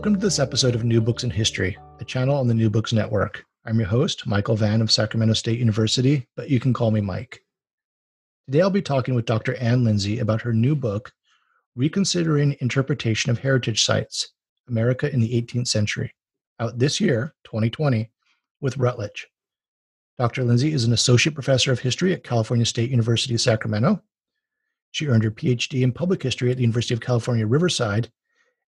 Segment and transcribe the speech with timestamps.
[0.00, 2.94] Welcome to this episode of New Books in History, a channel on the New Books
[2.94, 3.44] Network.
[3.66, 7.42] I'm your host, Michael Vann of Sacramento State University, but you can call me Mike.
[8.46, 9.56] Today I'll be talking with Dr.
[9.56, 11.12] Ann Lindsay about her new book,
[11.76, 14.32] Reconsidering Interpretation of Heritage Sites
[14.68, 16.14] America in the 18th Century,
[16.60, 18.10] out this year, 2020,
[18.62, 19.28] with Routledge.
[20.18, 20.44] Dr.
[20.44, 24.02] Lindsay is an associate professor of history at California State University, Sacramento.
[24.92, 28.10] She earned her PhD in public history at the University of California, Riverside,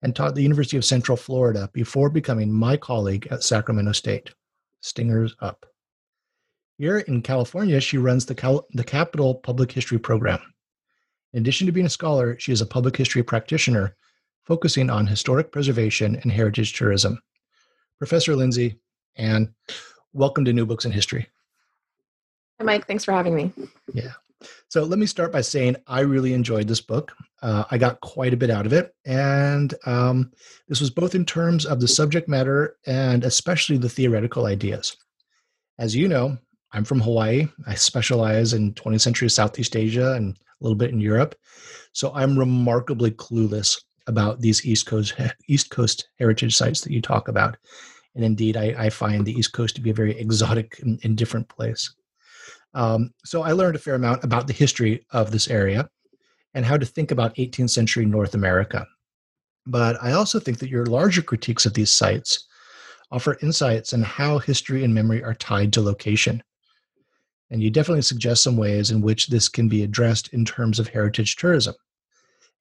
[0.02, 4.32] and taught at the University of Central Florida before becoming my colleague at Sacramento State.
[4.82, 5.66] Stingers up.
[6.78, 10.40] Here in California, she runs the, Cal- the Capital Public History Program.
[11.34, 13.96] In addition to being a scholar, she is a public history practitioner
[14.44, 17.22] focusing on historic preservation and heritage tourism.
[18.00, 18.80] Professor Lindsay,
[19.16, 19.54] and
[20.14, 21.28] welcome to New Books in History.
[22.60, 22.88] Hi, Mike.
[22.88, 23.54] Thanks for having me.
[23.94, 24.14] Yeah.
[24.70, 27.12] So let me start by saying I really enjoyed this book.
[27.42, 28.94] Uh, I got quite a bit out of it.
[29.06, 30.32] And um,
[30.68, 34.96] this was both in terms of the subject matter and especially the theoretical ideas.
[35.80, 36.38] As you know,
[36.74, 37.48] I'm from Hawaii.
[37.68, 41.36] I specialize in 20th century Southeast Asia and a little bit in Europe.
[41.94, 45.14] So I'm remarkably clueless about these East Coast
[45.48, 47.58] East Coast heritage sites that you talk about.
[48.16, 51.18] And indeed, I, I find the East Coast to be a very exotic and, and
[51.18, 51.94] different place.
[52.74, 55.90] Um, so I learned a fair amount about the history of this area
[56.54, 58.88] and how to think about 18th century North America.
[59.66, 62.48] But I also think that your larger critiques of these sites
[63.12, 66.42] offer insights on how history and memory are tied to location.
[67.50, 70.88] And you definitely suggest some ways in which this can be addressed in terms of
[70.88, 71.76] heritage tourism.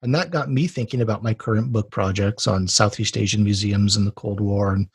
[0.01, 4.05] And that got me thinking about my current book projects on Southeast Asian museums and
[4.05, 4.87] the Cold War and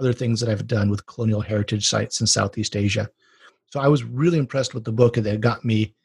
[0.00, 3.08] other things that I've done with colonial heritage sites in Southeast Asia.
[3.74, 5.96] So I was really impressed with the book it got me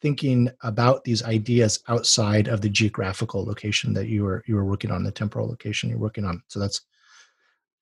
[0.00, 4.90] thinking about these ideas outside of the geographical location that you were you were working
[4.90, 6.42] on, the temporal location you're working on.
[6.48, 6.80] So that's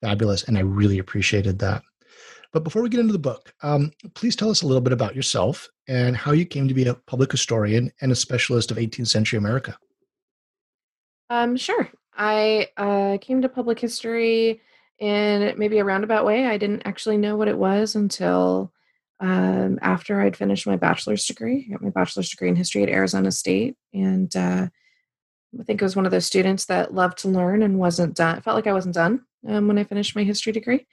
[0.02, 1.84] fabulous, and I really appreciated that.
[2.52, 5.14] But before we get into the book, um, please tell us a little bit about
[5.14, 9.06] yourself and how you came to be a public historian and a specialist of 18th
[9.06, 9.78] century America.
[11.30, 11.88] Um, sure.
[12.16, 14.60] I uh, came to public history
[14.98, 16.46] in maybe a roundabout way.
[16.46, 18.72] I didn't actually know what it was until
[19.20, 21.66] um, after I'd finished my bachelor's degree.
[21.68, 23.76] I got my bachelor's degree in history at Arizona State.
[23.94, 24.68] And uh,
[25.58, 28.40] I think I was one of those students that loved to learn and wasn't done.
[28.42, 30.86] felt like I wasn't done um, when I finished my history degree.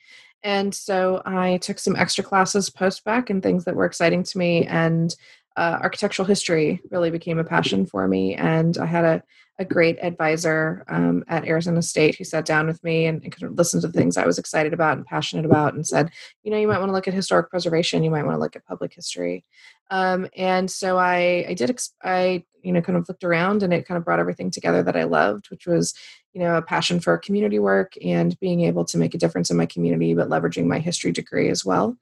[0.43, 4.37] And so I took some extra classes post back and things that were exciting to
[4.37, 4.65] me.
[4.65, 5.13] And
[5.55, 8.35] uh, architectural history really became a passion for me.
[8.35, 9.23] And I had a
[9.59, 13.43] a great advisor um, at Arizona State who sat down with me and, and kind
[13.43, 16.09] of listened to the things I was excited about and passionate about and said,
[16.43, 18.55] you know, you might want to look at historic preservation, you might want to look
[18.55, 19.45] at public history.
[19.91, 23.87] Um, and so I, I did, I, you know, kind of looked around and it
[23.87, 25.93] kind of brought everything together that I loved, which was,
[26.33, 29.57] you know, a passion for community work and being able to make a difference in
[29.57, 31.95] my community, but leveraging my history degree as well.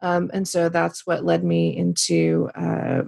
[0.00, 3.02] Um, and so that's what led me into uh,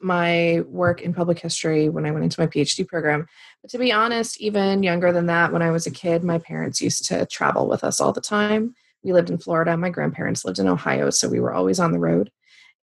[0.00, 3.26] my work in public history when I went into my PhD program.
[3.62, 6.80] But to be honest, even younger than that, when I was a kid, my parents
[6.80, 8.74] used to travel with us all the time.
[9.04, 9.76] We lived in Florida.
[9.76, 12.30] My grandparents lived in Ohio, so we were always on the road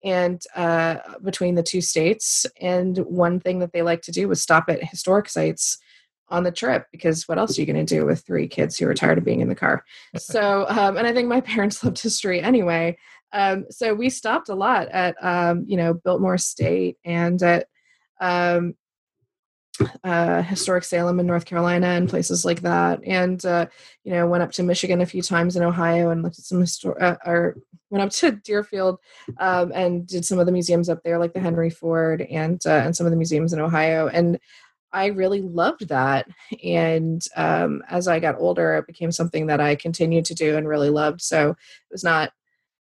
[0.03, 2.47] and uh, between the two states.
[2.61, 5.79] And one thing that they like to do was stop at historic sites
[6.31, 8.87] on the trip because what else are you going to do with three kids who
[8.89, 9.85] are tired of being in the car?
[10.19, 12.97] So, um, and I think my parents loved history anyway.
[13.33, 17.67] Um, so we stopped a lot at, um, you know, Biltmore Estate and at
[18.21, 18.75] um,
[20.05, 23.01] uh, historic Salem in North Carolina and places like that.
[23.05, 23.67] And, uh,
[24.05, 26.61] you know, went up to Michigan a few times in Ohio and looked at some,
[26.61, 27.57] histor- uh, or
[27.91, 28.99] went up to Deerfield
[29.39, 32.83] um, and did some of the museums up there, like the Henry Ford and, uh,
[32.85, 34.09] and some of the museums in Ohio.
[34.09, 34.39] And
[34.93, 36.29] I really loved that.
[36.65, 40.69] And um, as I got older, it became something that I continued to do and
[40.69, 41.21] really loved.
[41.21, 41.57] So it
[41.93, 42.33] was not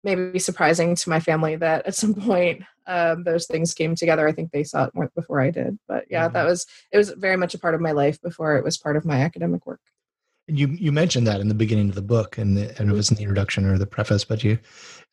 [0.04, 4.26] maybe surprising to my family that at some point um, those things came together.
[4.26, 6.34] I think they saw it before I did, but yeah, mm-hmm.
[6.34, 8.96] that was it was very much a part of my life before it was part
[8.96, 9.80] of my academic work.
[10.48, 12.94] And you you mentioned that in the beginning of the book, and the, and it
[12.94, 14.58] was in the introduction or the preface, but you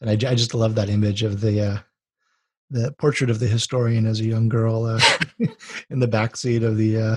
[0.01, 1.77] and I, I just love that image of the uh,
[2.69, 4.99] the portrait of the historian as a young girl uh,
[5.89, 7.15] in the back seat of the uh,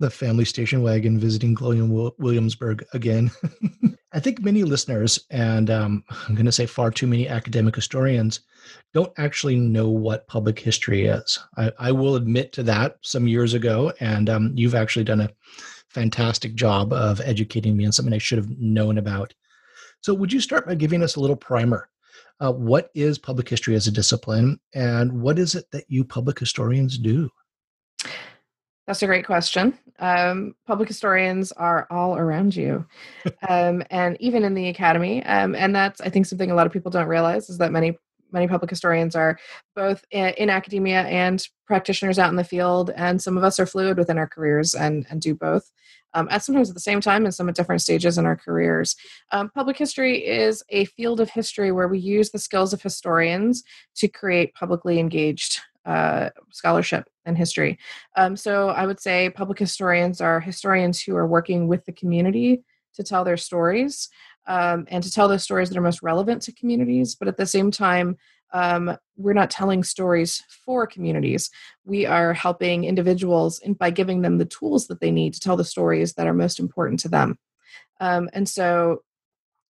[0.00, 3.30] the family station wagon visiting Colonial Williamsburg again.
[4.12, 8.40] I think many listeners, and um, I'm going to say far too many academic historians,
[8.92, 11.38] don't actually know what public history is.
[11.56, 15.30] I, I will admit to that some years ago, and um, you've actually done a
[15.88, 19.32] fantastic job of educating me on something I should have known about.
[20.02, 21.88] So, would you start by giving us a little primer?
[22.42, 26.40] Uh, what is public history as a discipline, and what is it that you public
[26.40, 27.30] historians do?
[28.88, 29.78] That's a great question.
[30.00, 32.84] Um, public historians are all around you,
[33.48, 35.22] um, and even in the academy.
[35.24, 37.96] Um, and that's, I think, something a lot of people don't realize is that many
[38.32, 39.38] many public historians are
[39.76, 43.98] both in academia and practitioners out in the field, and some of us are fluid
[43.98, 45.70] within our careers and and do both.
[46.14, 48.96] Um, at sometimes at the same time and some at different stages in our careers.
[49.30, 53.62] Um, public history is a field of history where we use the skills of historians
[53.96, 57.78] to create publicly engaged uh, scholarship and history.
[58.16, 62.62] Um, so I would say public historians are historians who are working with the community
[62.94, 64.08] to tell their stories
[64.46, 67.14] um, and to tell those stories that are most relevant to communities.
[67.14, 68.16] But at the same time,
[68.52, 71.50] um, we're not telling stories for communities.
[71.84, 75.56] We are helping individuals in, by giving them the tools that they need to tell
[75.56, 77.38] the stories that are most important to them.
[78.00, 79.02] Um, and so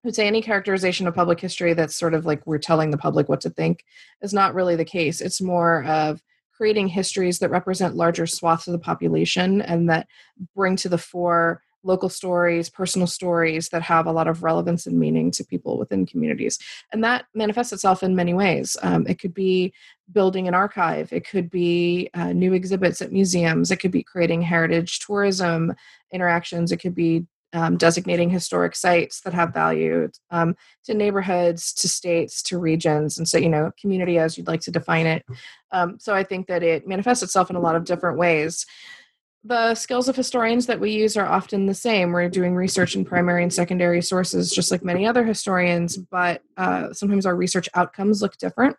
[0.05, 2.99] I would say any characterization of public history that's sort of like we're telling the
[2.99, 3.85] public what to think
[4.21, 5.21] is not really the case.
[5.21, 6.21] It's more of
[6.53, 10.07] creating histories that represent larger swaths of the population and that
[10.55, 14.99] bring to the fore local stories, personal stories that have a lot of relevance and
[14.99, 16.59] meaning to people within communities.
[16.93, 18.77] And that manifests itself in many ways.
[18.83, 19.73] Um, it could be
[20.13, 24.43] building an archive, it could be uh, new exhibits at museums, it could be creating
[24.43, 25.75] heritage tourism
[26.13, 31.89] interactions, it could be um, designating historic sites that have value um, to neighborhoods, to
[31.89, 35.25] states, to regions, and so you know, community as you'd like to define it.
[35.71, 38.67] Um, so I think that it manifests itself in a lot of different ways.
[39.45, 42.13] The skills of historians that we use are often the same.
[42.13, 46.93] We're doing research in primary and secondary sources, just like many other historians, but uh,
[46.93, 48.77] sometimes our research outcomes look different.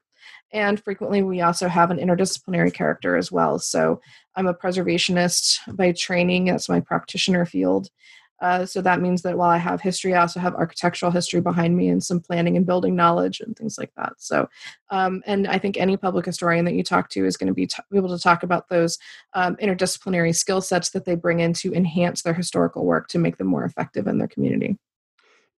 [0.54, 3.60] And frequently, we also have an interdisciplinary character as well.
[3.60, 4.00] So,
[4.36, 7.90] I'm a preservationist by training, that's my practitioner field.
[8.42, 11.78] Uh, so that means that while I have history, I also have architectural history behind
[11.78, 14.14] me and some planning and building knowledge and things like that.
[14.18, 14.50] So,
[14.90, 17.68] um, and I think any public historian that you talk to is going to be
[17.68, 18.98] t- able to talk about those
[19.34, 23.38] um, interdisciplinary skill sets that they bring in to enhance their historical work to make
[23.38, 24.78] them more effective in their community.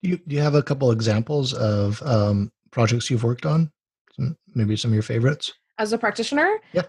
[0.03, 3.71] Do you, do you have a couple examples of um, projects you've worked on?
[4.53, 5.53] Maybe some of your favorites?
[5.79, 6.59] As a practitioner?
[6.71, 6.83] Yeah.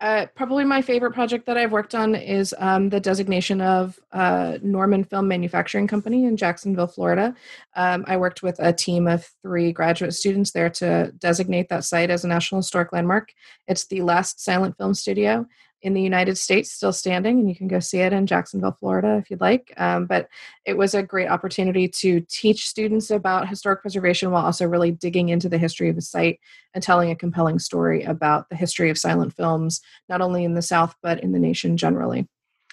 [0.00, 4.56] Uh, probably my favorite project that I've worked on is um, the designation of uh,
[4.62, 7.34] Norman Film Manufacturing Company in Jacksonville, Florida.
[7.76, 12.08] Um, I worked with a team of three graduate students there to designate that site
[12.08, 13.34] as a National Historic Landmark.
[13.68, 15.46] It's the last silent film studio
[15.82, 19.16] in the United States still standing, and you can go see it in Jacksonville, Florida,
[19.16, 19.72] if you'd like.
[19.76, 20.28] Um, but
[20.64, 25.30] it was a great opportunity to teach students about historic preservation while also really digging
[25.30, 26.38] into the history of the site
[26.74, 30.62] and telling a compelling story about the history of silent films, not only in the
[30.62, 32.28] South, but in the nation generally.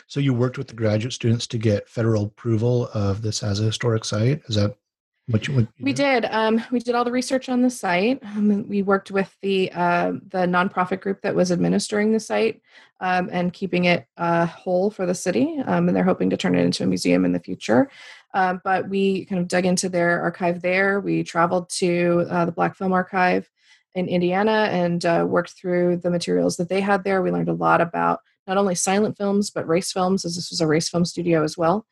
[0.08, 3.66] So, you worked with the graduate students to get federal approval of this as a
[3.66, 4.42] historic site?
[4.48, 4.76] Is that
[5.30, 6.26] what you, what you we did.
[6.26, 8.20] Um, we did all the research on the site.
[8.24, 12.62] Um, we worked with the uh, the nonprofit group that was administering the site
[13.02, 15.62] um, and keeping it uh, whole for the city.
[15.66, 17.90] Um, and they're hoping to turn it into a museum in the future.
[18.34, 21.02] Um, but we kind of dug into their archive there.
[21.02, 23.50] We traveled to uh, the Black Film Archive
[23.96, 27.22] in Indiana and uh, worked through the materials that they had there.
[27.22, 30.62] We learned a lot about not only silent films but race films, as this was
[30.62, 31.86] a race film studio as well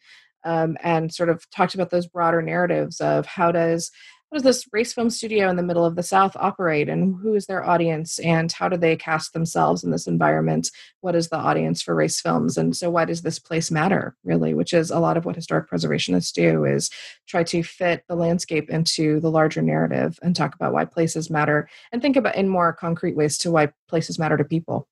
[0.46, 3.92] um, and sort of talked about those broader narratives of how does
[4.32, 7.36] how does this race film studio in the middle of the south operate and who
[7.36, 10.72] is their audience and how do they cast themselves in this environment?
[11.02, 12.58] What is the audience for race films?
[12.58, 14.56] And so why does this place matter really?
[14.56, 16.90] Which is a lot of what historic preservationists do is
[17.28, 21.70] try to fit the landscape into the larger narrative and talk about why places matter
[21.92, 24.88] and think about in more concrete ways to why places matter to people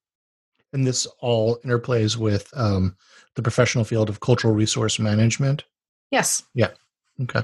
[0.73, 2.95] and this all interplays with um,
[3.35, 5.63] the professional field of cultural resource management?
[6.11, 6.43] Yes.
[6.53, 6.71] Yeah.
[7.21, 7.43] Okay.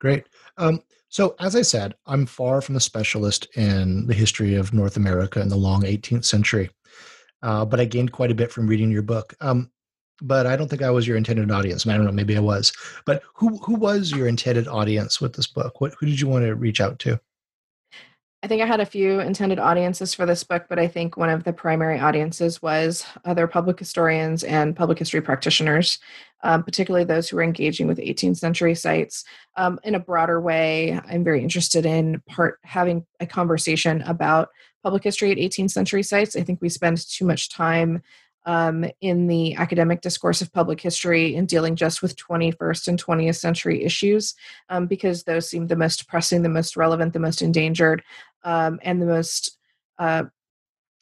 [0.00, 0.26] Great.
[0.56, 4.96] Um, so, as I said, I'm far from a specialist in the history of North
[4.96, 6.70] America in the long 18th century,
[7.42, 9.34] uh, but I gained quite a bit from reading your book.
[9.40, 9.70] Um,
[10.22, 11.86] but I don't think I was your intended audience.
[11.86, 12.72] I, don't know, maybe I was.
[13.06, 15.80] But who who was your intended audience with this book?
[15.80, 17.20] What who did you want to reach out to?
[18.42, 21.28] I think I had a few intended audiences for this book, but I think one
[21.28, 25.98] of the primary audiences was other public historians and public history practitioners,
[26.42, 29.24] um, particularly those who are engaging with 18th century sites.
[29.56, 34.48] Um, in a broader way, I'm very interested in part having a conversation about
[34.82, 36.34] public history at 18th century sites.
[36.34, 38.00] I think we spend too much time
[38.46, 43.36] um, in the academic discourse of public history in dealing just with 21st and 20th
[43.36, 44.34] century issues
[44.70, 48.02] um, because those seem the most pressing, the most relevant, the most endangered,
[48.44, 49.58] um, and the most
[49.98, 50.24] uh,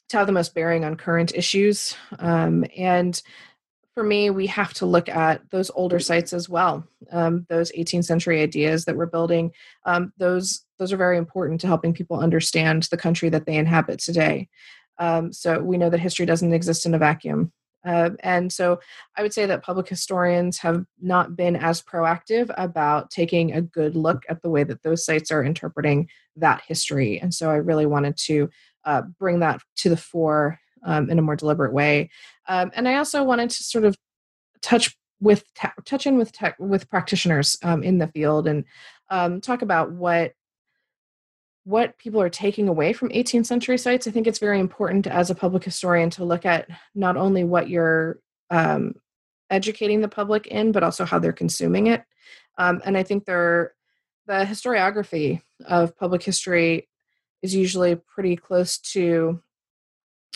[0.09, 1.95] to have the most bearing on current issues.
[2.17, 3.21] Um, and
[3.93, 6.85] for me, we have to look at those older sites as well.
[7.11, 9.51] Um, those 18th century ideas that we're building,
[9.85, 13.99] um, those those are very important to helping people understand the country that they inhabit
[13.99, 14.47] today.
[14.97, 17.51] Um, so we know that history doesn't exist in a vacuum.
[17.85, 18.79] Uh, and so
[19.15, 23.95] I would say that public historians have not been as proactive about taking a good
[23.95, 27.19] look at the way that those sites are interpreting that history.
[27.19, 28.49] And so I really wanted to
[28.85, 32.09] uh, bring that to the fore um, in a more deliberate way.
[32.47, 33.97] Um, and I also wanted to sort of
[34.61, 35.43] touch with
[35.85, 38.63] touch in with tech, with practitioners um, in the field and
[39.09, 40.33] um, talk about what
[41.69, 44.07] what people are taking away from 18th century sites.
[44.07, 47.69] I think it's very important as a public historian to look at not only what
[47.69, 48.95] you're um,
[49.51, 52.03] educating the public in, but also how they're consuming it.
[52.57, 53.75] Um, and I think they're,
[54.25, 56.89] the historiography of public history
[57.43, 59.39] is usually pretty close to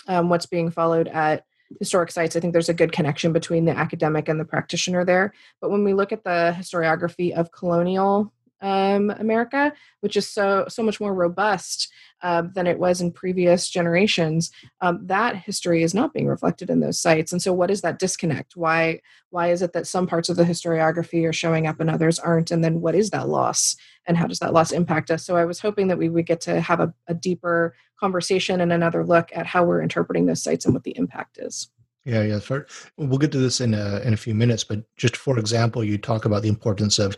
[0.06, 1.44] um, what's being followed at
[1.80, 2.36] historic sites.
[2.36, 5.34] I think there's a good connection between the academic and the practitioner there.
[5.60, 10.82] But when we look at the historiography of colonial um, America, which is so so
[10.82, 11.88] much more robust
[12.22, 14.50] uh, than it was in previous generations.
[14.80, 17.98] Um, that history is not being reflected in those sites, and so what is that
[17.98, 18.56] disconnect?
[18.56, 22.18] Why why is it that some parts of the historiography are showing up and others
[22.18, 22.50] aren't?
[22.50, 25.24] And then what is that loss, and how does that loss impact us?
[25.24, 28.72] So I was hoping that we would get to have a, a deeper conversation and
[28.72, 31.70] another look at how we're interpreting those sites and what the impact is.
[32.04, 32.38] Yeah, yeah.
[32.38, 32.66] For,
[32.98, 35.96] we'll get to this in a, in a few minutes, but just for example, you
[35.96, 37.16] talk about the importance of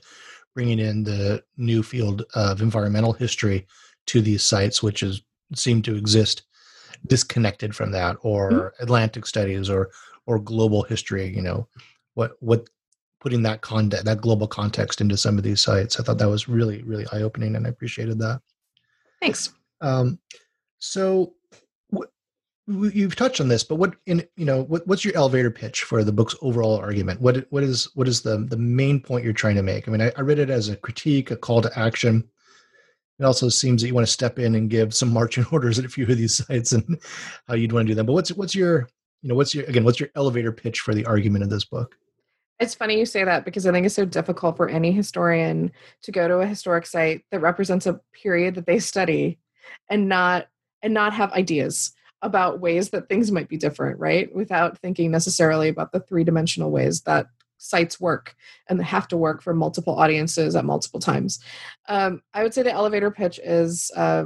[0.57, 3.67] bringing in the new field of environmental history
[4.07, 5.21] to these sites, which is
[5.55, 6.43] seem to exist
[7.07, 8.83] disconnected from that, or mm-hmm.
[8.83, 9.91] Atlantic studies, or
[10.25, 11.29] or global history.
[11.29, 11.69] You know,
[12.15, 12.69] what what
[13.21, 16.01] putting that context, that global context into some of these sites.
[16.01, 18.41] I thought that was really really eye opening, and I appreciated that.
[19.21, 19.53] Thanks.
[19.83, 20.19] Um,
[20.79, 21.35] so
[22.67, 26.03] you've touched on this, but what in you know what, what's your elevator pitch for
[26.03, 27.21] the book's overall argument?
[27.21, 29.87] What what is what is the the main point you're trying to make?
[29.87, 32.29] I mean, I, I read it as a critique, a call to action.
[33.19, 35.85] It also seems that you want to step in and give some marching orders at
[35.85, 37.01] a few of these sites and
[37.47, 38.07] how you'd want to do them.
[38.07, 38.89] But what's what's your
[39.23, 41.97] you know what's your again what's your elevator pitch for the argument of this book?
[42.59, 45.71] It's funny you say that because I think it's so difficult for any historian
[46.03, 49.39] to go to a historic site that represents a period that they study
[49.91, 50.49] and not
[50.83, 51.93] and not have ideas
[52.27, 54.35] about ways that things might be different, right?
[54.35, 57.29] Without thinking necessarily about the three dimensional ways that
[57.59, 58.35] sites work
[58.69, 61.39] and they have to work for multiple audiences at multiple times.
[61.89, 64.25] Um, I would say the elevator pitch is uh,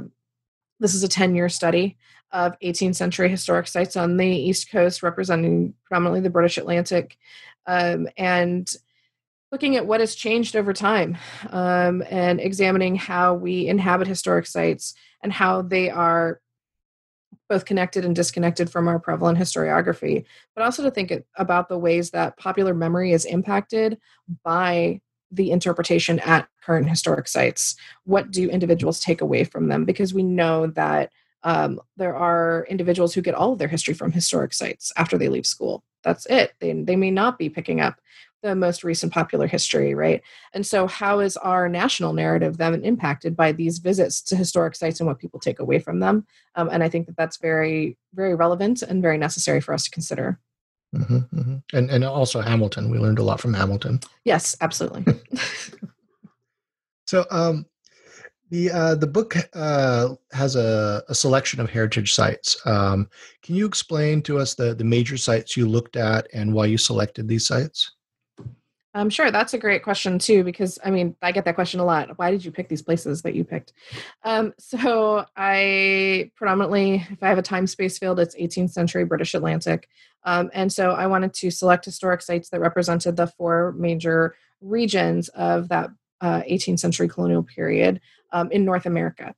[0.79, 1.97] this is a 10 year study
[2.31, 7.17] of 18th century historic sites on the East Coast, representing predominantly the British Atlantic,
[7.67, 8.73] um, and
[9.51, 11.17] looking at what has changed over time
[11.49, 16.41] um, and examining how we inhabit historic sites and how they are
[17.49, 22.11] both connected and disconnected from our prevalent historiography, but also to think about the ways
[22.11, 23.97] that popular memory is impacted
[24.43, 27.75] by the interpretation at current historic sites.
[28.03, 29.85] What do individuals take away from them?
[29.85, 31.11] Because we know that
[31.43, 35.29] um, there are individuals who get all of their history from historic sites after they
[35.29, 35.83] leave school.
[36.03, 36.53] That's it.
[36.59, 37.99] They, they may not be picking up
[38.41, 40.21] the most recent popular history, right?
[40.53, 44.99] And so, how is our national narrative then impacted by these visits to historic sites
[44.99, 46.25] and what people take away from them?
[46.55, 49.91] Um, and I think that that's very, very relevant and very necessary for us to
[49.91, 50.39] consider.
[50.95, 51.77] Mm-hmm, mm-hmm.
[51.77, 53.99] And and also Hamilton, we learned a lot from Hamilton.
[54.25, 55.05] Yes, absolutely.
[57.07, 57.65] so, um,
[58.49, 62.59] the uh, the book uh, has a, a, selection of heritage sites.
[62.67, 63.09] Um,
[63.41, 66.77] can you explain to us the the major sites you looked at and why you
[66.77, 67.93] selected these sites?
[68.93, 71.85] Um, sure, that's a great question too, because I mean, I get that question a
[71.85, 72.17] lot.
[72.17, 73.71] Why did you pick these places that you picked?
[74.23, 79.33] Um, so, I predominantly, if I have a time space field, it's 18th century British
[79.33, 79.87] Atlantic.
[80.23, 85.29] Um, and so, I wanted to select historic sites that represented the four major regions
[85.29, 89.33] of that uh, 18th century colonial period um, in North America.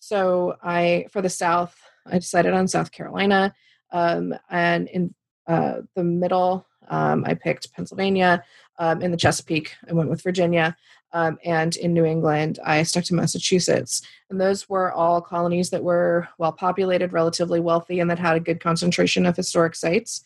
[0.00, 1.74] So, I, for the South,
[2.04, 3.54] I decided on South Carolina.
[3.90, 5.14] Um, and in
[5.46, 8.42] uh, the middle, um, I picked Pennsylvania.
[8.80, 10.76] Um, in the Chesapeake, I went with Virginia.
[11.12, 14.02] Um, and in New England, I stuck to Massachusetts.
[14.30, 18.40] And those were all colonies that were well populated, relatively wealthy, and that had a
[18.40, 20.22] good concentration of historic sites.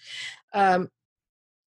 [0.52, 0.90] Um,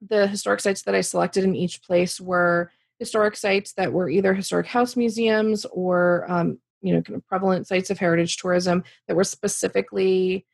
[0.10, 4.34] the historic sites that I selected in each place were historic sites that were either
[4.34, 9.16] historic house museums or um, you know kind of prevalent sites of heritage tourism that
[9.16, 10.46] were specifically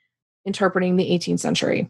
[0.46, 1.90] interpreting the 18th century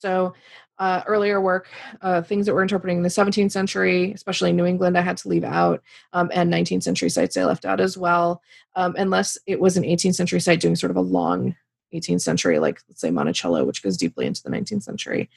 [0.00, 0.34] so
[0.78, 1.68] uh, earlier work,
[2.02, 5.44] uh, things that were interpreting the 17th century, especially New England, I had to leave
[5.44, 5.82] out,
[6.12, 8.42] um, and 19th century sites I left out as well,
[8.76, 11.56] um, unless it was an 18th century site doing sort of a long
[11.92, 15.28] 18th century, like let's say Monticello, which goes deeply into the 19th century.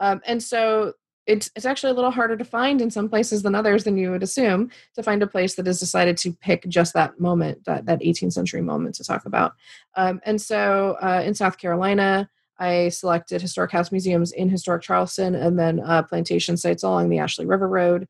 [0.00, 0.94] Um, and so
[1.26, 4.10] it's, it's actually a little harder to find in some places than others than you
[4.10, 7.84] would assume to find a place that has decided to pick just that moment, that,
[7.84, 9.52] that 18th century moment to talk about.
[9.94, 15.34] Um, and so uh, in South Carolina, I selected historic house museums in historic Charleston
[15.34, 18.08] and then uh, plantation sites along the Ashley River Road.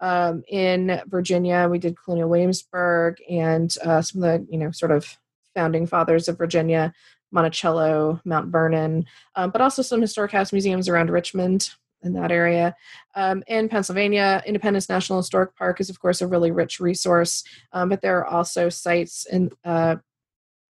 [0.00, 4.92] Um, in Virginia, we did Colonial Williamsburg and uh, some of the, you know, sort
[4.92, 5.18] of
[5.54, 6.92] founding fathers of Virginia,
[7.32, 11.70] Monticello, Mount Vernon, um, but also some historic house museums around Richmond
[12.02, 12.76] in that area.
[13.14, 17.88] Um, in Pennsylvania, Independence National Historic Park is, of course, a really rich resource, um,
[17.88, 19.96] but there are also sites in uh,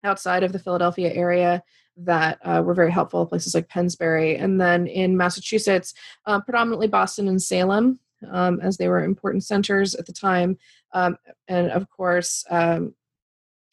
[0.03, 1.63] outside of the Philadelphia area
[1.97, 4.35] that uh, were very helpful, places like Pennsbury.
[4.35, 5.93] And then in Massachusetts,
[6.25, 7.99] uh, predominantly Boston and Salem,
[8.29, 10.57] um, as they were important centers at the time.
[10.93, 12.95] Um, and of course, um,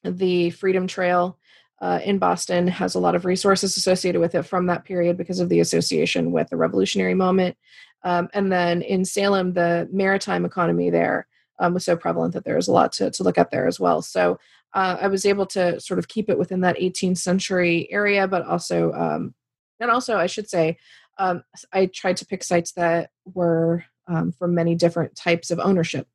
[0.05, 1.39] the Freedom Trail
[1.81, 5.41] uh, in Boston has a lot of resources associated with it from that period because
[5.41, 7.57] of the association with the revolutionary moment.
[8.05, 11.27] Um, and then in Salem, the maritime economy there
[11.59, 13.81] um, was so prevalent that there was a lot to, to look at there as
[13.81, 14.03] well.
[14.03, 14.39] So
[14.75, 18.47] uh, I was able to sort of keep it within that 18th century area, but
[18.47, 19.35] also, um,
[19.81, 20.79] and also I should say,
[21.19, 26.09] um, I tried to pick sites that were um, from many different types of ownership,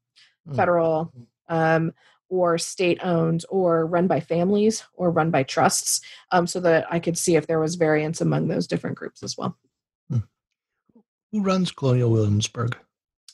[0.47, 0.55] mm.
[0.55, 1.13] federal
[1.49, 1.93] um,
[2.29, 6.99] or state owned, or run by families or run by trusts, um, so that I
[6.99, 9.57] could see if there was variance among those different groups as well.
[10.11, 10.23] Mm.
[11.31, 12.75] Who runs Colonial Williamsburg?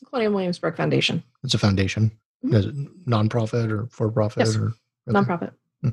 [0.05, 1.23] Colonial Williamsburg Foundation.
[1.43, 2.11] It's a foundation.
[2.45, 2.55] Mm-hmm.
[2.55, 4.57] Is it nonprofit or for profit yes.
[4.57, 4.73] or
[5.10, 5.19] okay.
[5.19, 5.51] nonprofit?
[5.81, 5.89] Hmm.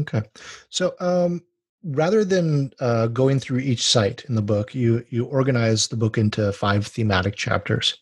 [0.00, 0.22] Okay,
[0.68, 1.42] so um,
[1.84, 6.18] rather than uh, going through each site in the book, you you organize the book
[6.18, 7.98] into five thematic chapters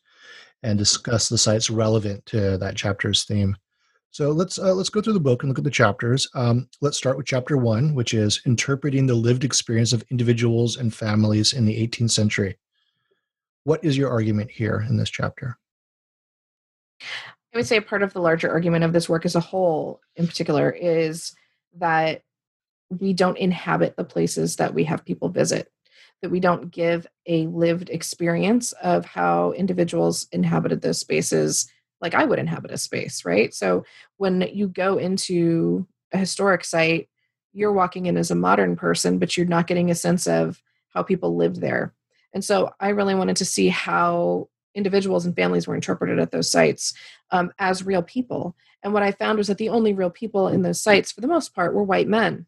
[0.62, 3.56] and discuss the sites relevant to that chapter's theme.
[4.10, 6.28] So let's uh, let's go through the book and look at the chapters.
[6.34, 10.94] Um, let's start with chapter one, which is interpreting the lived experience of individuals and
[10.94, 12.58] families in the 18th century.
[13.64, 15.58] What is your argument here in this chapter?
[17.52, 20.00] I would say a part of the larger argument of this work as a whole,
[20.16, 21.34] in particular, is
[21.78, 22.22] that
[22.90, 25.70] we don't inhabit the places that we have people visit,
[26.22, 31.70] that we don't give a lived experience of how individuals inhabited those spaces
[32.00, 33.52] like I would inhabit a space, right?
[33.52, 33.84] So
[34.18, 37.08] when you go into a historic site,
[37.52, 41.02] you're walking in as a modern person, but you're not getting a sense of how
[41.02, 41.92] people lived there.
[42.32, 46.50] And so I really wanted to see how individuals and families were interpreted at those
[46.50, 46.94] sites
[47.30, 48.56] um, as real people.
[48.82, 51.26] And what I found was that the only real people in those sites, for the
[51.26, 52.46] most part, were white men.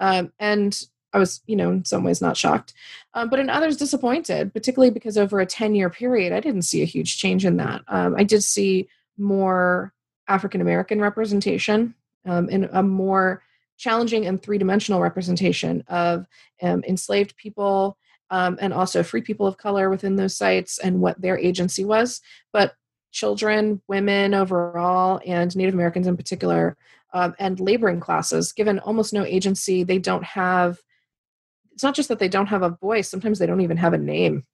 [0.00, 0.80] Um, and
[1.12, 2.74] I was, you know, in some ways not shocked,
[3.14, 6.82] um, but in others disappointed, particularly because over a 10 year period, I didn't see
[6.82, 7.82] a huge change in that.
[7.88, 9.92] Um, I did see more
[10.28, 11.94] African American representation
[12.26, 13.42] um, and a more
[13.78, 16.26] challenging and three dimensional representation of
[16.62, 17.96] um, enslaved people
[18.30, 22.20] um, and also free people of color within those sites and what their agency was.
[22.52, 22.74] But
[23.10, 26.76] children, women overall, and Native Americans in particular
[27.12, 30.78] um, and laboring classes, given almost no agency, they don't have.
[31.72, 33.98] It's not just that they don't have a voice; sometimes they don't even have a
[33.98, 34.44] name.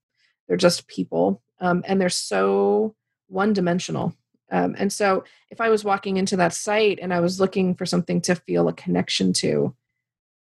[0.46, 2.94] They're just people, um, and they're so
[3.28, 4.14] one-dimensional.
[4.50, 7.86] Um, and so, if I was walking into that site and I was looking for
[7.86, 9.74] something to feel a connection to,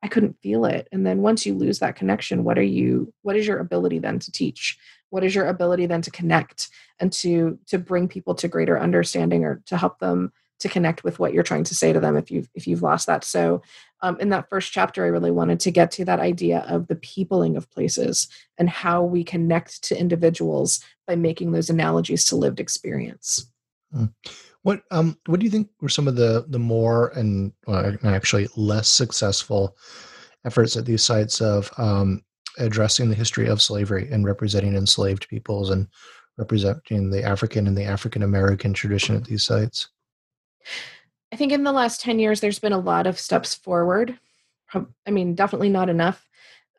[0.04, 0.88] I couldn't feel it.
[0.92, 3.14] And then once you lose that connection, what are you?
[3.22, 4.78] What is your ability then to teach?
[5.10, 9.44] What is your ability then to connect and to to bring people to greater understanding
[9.44, 12.32] or to help them to connect with what you're trying to say to them if
[12.32, 13.62] you've if you've lost that so
[14.02, 16.96] um, in that first chapter i really wanted to get to that idea of the
[16.96, 22.60] peopling of places and how we connect to individuals by making those analogies to lived
[22.60, 23.52] experience
[23.92, 24.06] hmm.
[24.64, 28.48] What um what do you think were some of the the more and well, actually
[28.56, 29.76] less successful
[30.46, 32.22] efforts at these sites of um,
[32.58, 35.88] addressing the history of slavery and representing enslaved peoples and
[36.38, 39.90] representing the African and the African American tradition at these sites?
[41.32, 44.20] I think in the last 10 years, there's been a lot of steps forward.
[44.74, 46.26] I mean, definitely not enough.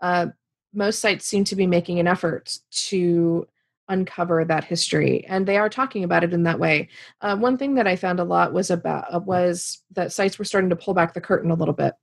[0.00, 0.28] Uh,
[0.74, 3.46] most sites seem to be making an effort to
[3.88, 6.88] uncover that history and they are talking about it in that way.
[7.20, 10.44] Uh, one thing that i found a lot was about uh, was that sites were
[10.44, 11.94] starting to pull back the curtain a little bit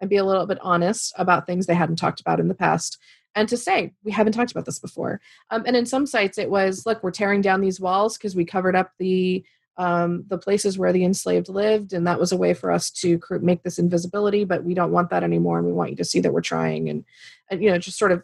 [0.00, 2.98] and be a little bit honest about things they hadn't talked about in the past
[3.34, 5.20] and to say we haven't talked about this before.
[5.50, 8.44] Um, and in some sites it was look we're tearing down these walls because we
[8.44, 9.44] covered up the
[9.78, 13.18] um, the places where the enslaved lived and that was a way for us to
[13.40, 16.20] make this invisibility but we don't want that anymore and we want you to see
[16.20, 17.04] that we're trying and,
[17.50, 18.22] and you know just sort of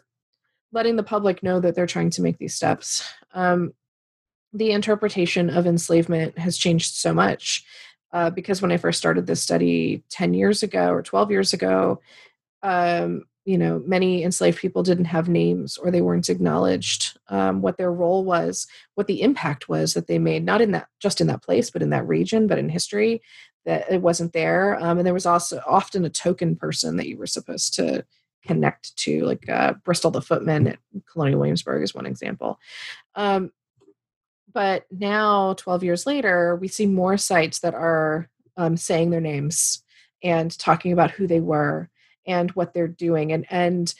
[0.71, 3.07] letting the public know that they're trying to make these steps.
[3.33, 3.73] Um,
[4.53, 7.63] the interpretation of enslavement has changed so much
[8.13, 12.01] uh, because when i first started this study 10 years ago or 12 years ago
[12.63, 17.77] um, you know many enslaved people didn't have names or they weren't acknowledged um, what
[17.77, 21.27] their role was what the impact was that they made not in that just in
[21.27, 23.21] that place but in that region but in history
[23.65, 24.81] that it wasn't there.
[24.81, 28.03] Um, and there was also often a token person that you were supposed to
[28.45, 30.79] connect to, like uh, Bristol the Footman at
[31.11, 32.59] Colonial Williamsburg is one example.
[33.15, 33.51] Um,
[34.51, 39.83] but now, 12 years later, we see more sites that are um, saying their names
[40.23, 41.89] and talking about who they were
[42.25, 43.31] and what they're doing.
[43.31, 43.93] And and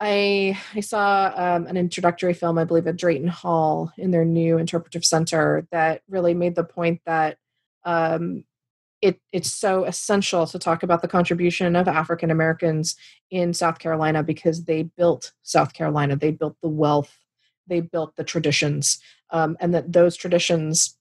[0.00, 4.58] I I saw um, an introductory film, I believe, at Drayton Hall in their new
[4.58, 7.38] interpretive center that really made the point that
[7.84, 8.44] um,
[9.02, 12.96] it it's so essential to talk about the contribution of African Americans
[13.30, 17.16] in South Carolina because they built South Carolina, they built the wealth,
[17.66, 18.98] they built the traditions,
[19.30, 20.96] um, and that those traditions,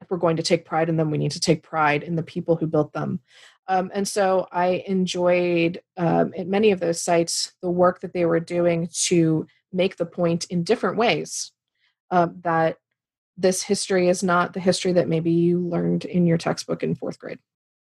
[0.00, 2.22] if we're going to take pride in them, we need to take pride in the
[2.22, 3.20] people who built them.
[3.68, 8.26] Um, and so I enjoyed um, at many of those sites the work that they
[8.26, 11.52] were doing to make the point in different ways
[12.10, 12.78] uh, that
[13.36, 17.18] this history is not the history that maybe you learned in your textbook in fourth
[17.18, 17.38] grade.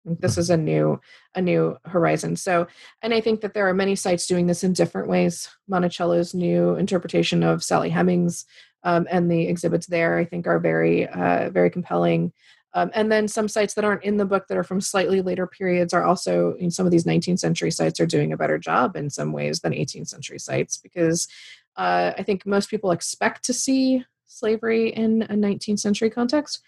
[0.04, 1.00] This is a new
[1.34, 2.34] a new horizon.
[2.34, 2.66] So,
[3.02, 5.48] and I think that there are many sites doing this in different ways.
[5.68, 8.44] Monticello's new interpretation of Sally Hemings
[8.82, 12.32] um, and the exhibits there, I think, are very uh, very compelling.
[12.74, 15.46] Um, and then some sites that aren't in the book that are from slightly later
[15.46, 18.96] periods are also in some of these 19th century sites are doing a better job
[18.96, 21.28] in some ways than 18th century sites because
[21.76, 26.62] uh, I think most people expect to see slavery in a 19th century context.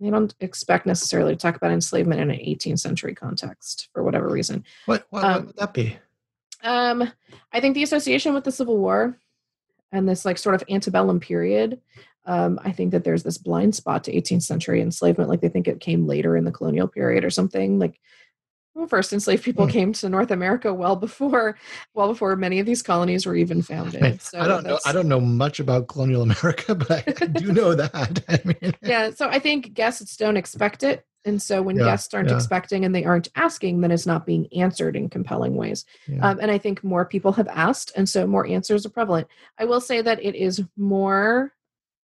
[0.00, 4.28] They don't expect necessarily to talk about enslavement in an 18th century context for whatever
[4.28, 4.64] reason.
[4.86, 5.98] What, what, um, what would that be?
[6.62, 7.10] Um,
[7.52, 9.18] I think the association with the Civil War
[9.92, 11.80] and this like sort of antebellum period
[12.26, 15.66] um, I think that there's this blind spot to 18th century enslavement, like they think
[15.66, 17.78] it came later in the colonial period or something.
[17.78, 17.98] Like,
[18.80, 19.70] well, first enslaved people mm.
[19.70, 21.58] came to North America well before,
[21.92, 24.22] well before many of these colonies were even founded.
[24.22, 24.78] so I don't know.
[24.86, 28.24] I don't know much about colonial America, but I, I do know that.
[28.28, 29.10] I mean, yeah.
[29.10, 32.36] So I think guests don't expect it, and so when yeah, guests aren't yeah.
[32.36, 35.84] expecting and they aren't asking, then it's not being answered in compelling ways.
[36.08, 36.26] Yeah.
[36.26, 39.28] Um, and I think more people have asked, and so more answers are prevalent.
[39.58, 41.52] I will say that it is more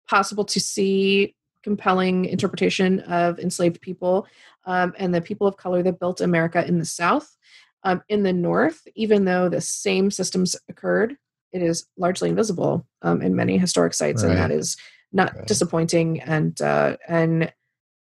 [0.09, 4.27] possible to see compelling interpretation of enslaved people
[4.65, 7.35] um, and the people of color that built America in the South.
[7.83, 11.15] Um, in the North, even though the same systems occurred,
[11.53, 14.31] it is largely invisible um, in many historic sites, right.
[14.31, 14.75] and that is
[15.13, 15.47] not right.
[15.47, 16.19] disappointing.
[16.21, 17.51] And uh, and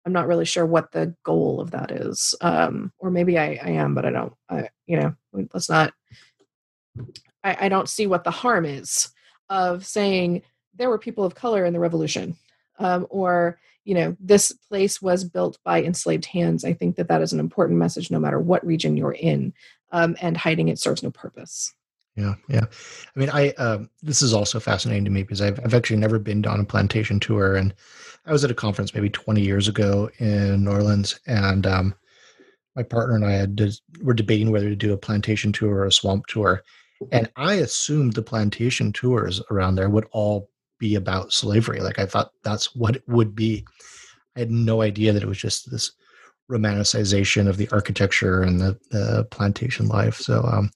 [0.07, 3.71] I'm not really sure what the goal of that is, um, or maybe I, I
[3.71, 4.33] am, but I don't.
[4.49, 5.15] I, you know,
[5.53, 5.93] let's not.
[7.43, 9.11] I, I don't see what the harm is
[9.49, 10.43] of saying
[10.75, 12.37] there were people of color in the revolution
[12.79, 17.23] um, or you know this place was built by enslaved hands i think that that
[17.23, 19.53] is an important message no matter what region you're in
[19.93, 21.73] um, and hiding it serves no purpose.
[22.17, 22.65] Yeah yeah.
[22.65, 26.19] I mean i um, this is also fascinating to me because I've, I've actually never
[26.19, 27.75] been on a plantation tour and
[28.27, 31.95] i was at a conference maybe 20 years ago in new orleans and um,
[32.77, 33.61] my partner and i had
[34.03, 36.63] were debating whether to do a plantation tour or a swamp tour
[37.11, 40.49] and i assumed the plantation tours around there would all
[40.85, 41.81] be about slavery.
[41.81, 43.65] Like I thought that's what it would be.
[44.37, 45.91] I had no idea that it was just this
[46.51, 50.17] romanticization of the architecture and the, the plantation life.
[50.17, 50.71] So um,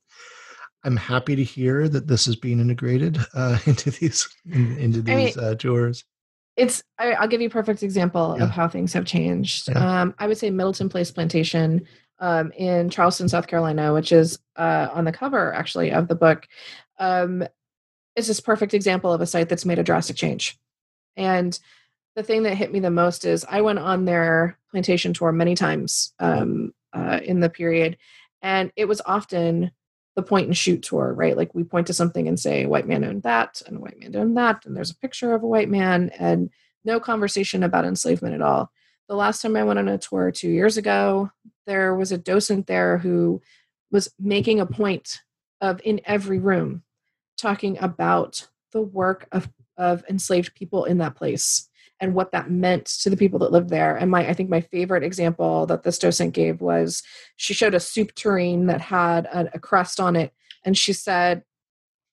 [0.82, 5.36] I'm happy to hear that this is being integrated uh, into these in, into these
[5.36, 6.04] I mean, uh, tours.
[6.56, 8.44] It's I, will give you a perfect example yeah.
[8.44, 9.68] of how things have changed.
[9.68, 10.00] Yeah.
[10.00, 11.86] Um, I would say Middleton Place Plantation
[12.18, 16.48] um, in Charleston, South Carolina, which is uh, on the cover actually of the book.
[16.98, 17.46] Um,
[18.18, 20.58] is this perfect example of a site that's made a drastic change.
[21.16, 21.58] And
[22.16, 25.54] the thing that hit me the most is I went on their plantation tour many
[25.54, 27.96] times um, uh, in the period,
[28.42, 29.70] and it was often
[30.16, 31.36] the point and shoot tour, right?
[31.36, 34.36] Like we point to something and say, white man owned that, and white man owned
[34.36, 36.50] that, and there's a picture of a white man, and
[36.84, 38.72] no conversation about enslavement at all.
[39.08, 41.30] The last time I went on a tour two years ago,
[41.68, 43.40] there was a docent there who
[43.92, 45.20] was making a point
[45.60, 46.82] of in every room
[47.38, 51.68] talking about the work of, of enslaved people in that place
[52.00, 53.96] and what that meant to the people that lived there.
[53.96, 57.02] And my, I think my favorite example that this docent gave was
[57.36, 60.32] she showed a soup tureen that had a, a crust on it,
[60.64, 61.42] and she said,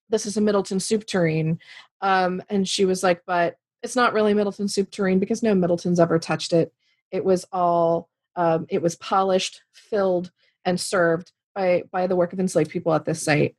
[0.09, 1.59] "This is a Middleton soup tureen,"
[2.01, 5.53] um, and she was like, "But it's not really a Middleton soup tureen because no
[5.53, 6.73] Middletons ever touched it.
[7.11, 10.31] It was all, um, it was polished, filled,
[10.63, 13.55] and served by by the work of enslaved people at this site."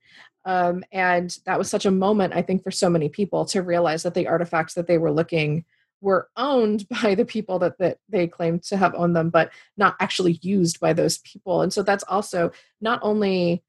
[0.46, 4.04] Um, and that was such a moment, I think, for so many people to realize
[4.04, 5.64] that the artifacts that they were looking
[6.00, 9.96] were owned by the people that, that they claimed to have owned them, but not
[10.00, 11.62] actually used by those people.
[11.62, 13.64] And so that's also not only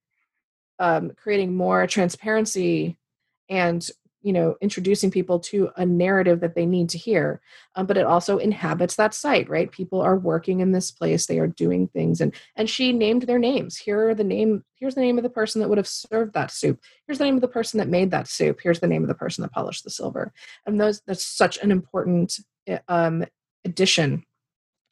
[0.79, 2.97] um, creating more transparency
[3.49, 3.89] and
[4.21, 7.41] you know introducing people to a narrative that they need to hear
[7.75, 9.71] um, but it also inhabits that site right?
[9.71, 13.39] People are working in this place they are doing things and and she named their
[13.39, 13.77] names.
[13.77, 16.51] Here are the name here's the name of the person that would have served that
[16.51, 16.79] soup.
[17.05, 18.59] Here's the name of the person that made that soup.
[18.61, 20.33] Here's the name of the person that polished the silver.
[20.65, 23.25] And those that's such an important eh, um,
[23.65, 24.23] addition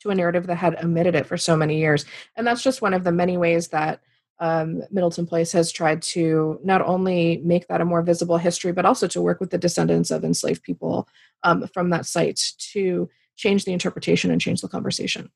[0.02, 2.06] to a narrative that had omitted it for so many years.
[2.36, 4.02] And that's just one of the many ways that
[4.40, 8.86] um, Middleton Place has tried to not only make that a more visible history, but
[8.86, 11.08] also to work with the descendants of enslaved people
[11.44, 12.42] um, from that site
[12.74, 15.30] to change the interpretation and change the conversation.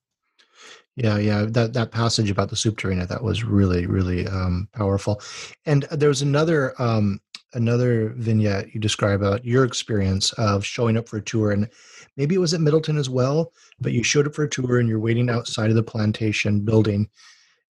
[0.95, 5.21] Yeah, yeah, that that passage about the soup tureen that was really, really um, powerful.
[5.65, 7.21] And there was another um,
[7.53, 11.69] another vignette you describe about your experience of showing up for a tour, and
[12.17, 13.53] maybe it was at Middleton as well.
[13.79, 17.09] But you showed up for a tour, and you're waiting outside of the plantation building,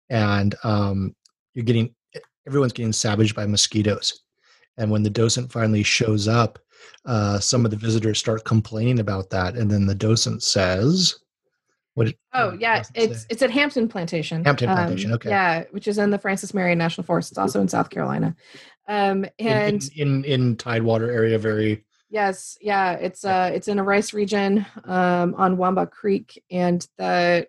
[0.09, 1.14] and um,
[1.54, 1.94] you're getting
[2.46, 4.22] everyone's getting savaged by mosquitoes.
[4.76, 6.58] And when the docent finally shows up
[7.04, 11.18] uh, some of the visitors start complaining about that and then the docent says
[11.94, 13.26] what oh yeah it's say?
[13.30, 15.30] it's at hampton plantation hampton plantation um, okay.
[15.30, 18.37] yeah which is in the francis marion national forest it's also in south carolina.
[18.87, 23.78] Um and in in, in, in tidewater area very yes yeah it's uh it's in
[23.78, 27.48] a rice region um on wambaw creek and the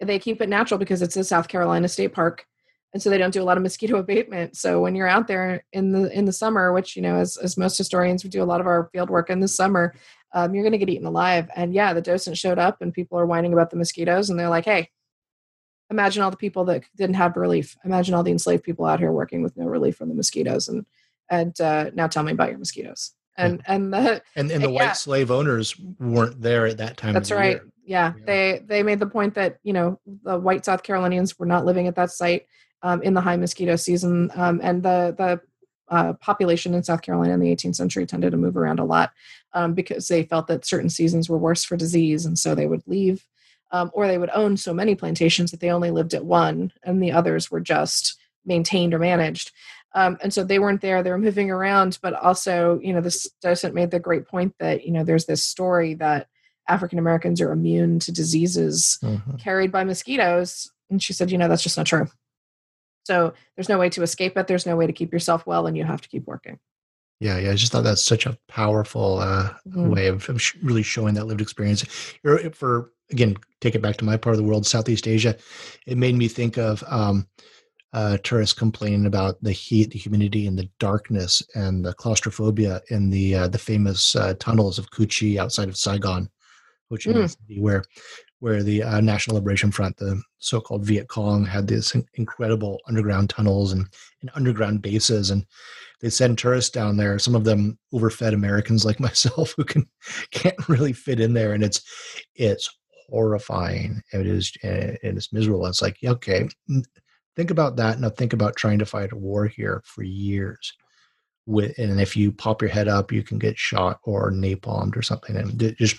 [0.00, 2.46] they keep it natural because it's a south carolina state park
[2.92, 4.56] and so they don't do a lot of mosquito abatement.
[4.56, 7.56] So when you're out there in the in the summer which you know as, as
[7.56, 9.94] most historians we do a lot of our field work in the summer
[10.34, 11.50] um, you're going to get eaten alive.
[11.56, 14.48] And yeah the docent showed up and people are whining about the mosquitoes and they're
[14.48, 14.90] like hey
[15.90, 17.76] imagine all the people that didn't have relief.
[17.84, 20.86] Imagine all the enslaved people out here working with no relief from the mosquitoes and
[21.30, 23.12] and uh, now tell me about your mosquitoes.
[23.36, 24.92] And and the and, and the white yeah.
[24.92, 27.60] slave owners weren't there at that time that's right.
[27.84, 28.12] yeah.
[28.16, 28.24] yeah.
[28.26, 31.86] they they made the point that you know the white south carolinians were not living
[31.86, 32.46] at that site
[32.82, 35.40] um, in the high mosquito season, um, and the the
[35.88, 39.12] uh, population in South Carolina in the 18th century tended to move around a lot
[39.52, 42.82] um, because they felt that certain seasons were worse for disease, and so they would
[42.86, 43.26] leave,
[43.72, 47.02] um, or they would own so many plantations that they only lived at one, and
[47.02, 49.52] the others were just maintained or managed.
[49.94, 51.98] Um, and so they weren't there; they were moving around.
[52.00, 55.44] But also, you know, this docent made the great point that you know there's this
[55.44, 56.28] story that
[56.68, 59.36] African Americans are immune to diseases mm-hmm.
[59.36, 62.08] carried by mosquitoes, and she said, you know, that's just not true.
[63.04, 64.46] So there's no way to escape it.
[64.46, 66.58] There's no way to keep yourself well, and you have to keep working.
[67.20, 67.52] Yeah, yeah.
[67.52, 69.90] I just thought that's such a powerful uh, mm-hmm.
[69.90, 71.82] way of, of sh- really showing that lived experience.
[72.52, 75.36] For again, take it back to my part of the world, Southeast Asia.
[75.86, 77.28] It made me think of um,
[77.92, 83.10] uh, tourists complaining about the heat, the humidity, and the darkness and the claustrophobia in
[83.10, 86.28] the uh, the famous uh, tunnels of Cu Chi outside of Saigon,
[86.88, 87.36] which mm.
[87.60, 87.84] where
[88.42, 93.70] where the uh, National Liberation Front, the so-called Viet Cong, had these incredible underground tunnels
[93.70, 93.86] and,
[94.20, 95.46] and underground bases, and
[96.00, 97.20] they send tourists down there.
[97.20, 99.86] Some of them overfed Americans like myself who can
[100.32, 101.82] can't really fit in there, and it's
[102.34, 102.68] it's
[103.08, 104.02] horrifying.
[104.12, 105.64] It is and it's miserable.
[105.66, 106.48] It's like okay,
[107.36, 108.00] think about that.
[108.00, 110.72] Now think about trying to fight a war here for years.
[111.46, 115.02] With and if you pop your head up, you can get shot or napalmed or
[115.02, 115.96] something, and just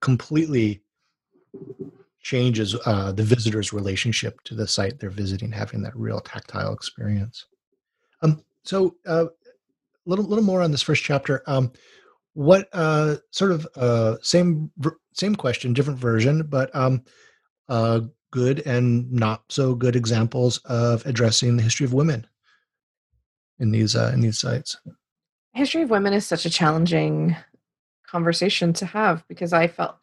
[0.00, 0.82] completely
[2.22, 7.46] changes uh, the visitor's relationship to the site they're visiting, having that real tactile experience.
[8.22, 9.26] Um, so, a uh,
[10.06, 11.42] little little more on this first chapter.
[11.46, 11.72] Um,
[12.34, 14.70] what uh, sort of uh, same
[15.12, 17.02] same question, different version, but um,
[17.68, 22.26] uh, good and not so good examples of addressing the history of women
[23.58, 24.76] in these uh, in these sites.
[25.54, 27.36] History of women is such a challenging
[28.06, 29.96] conversation to have because I felt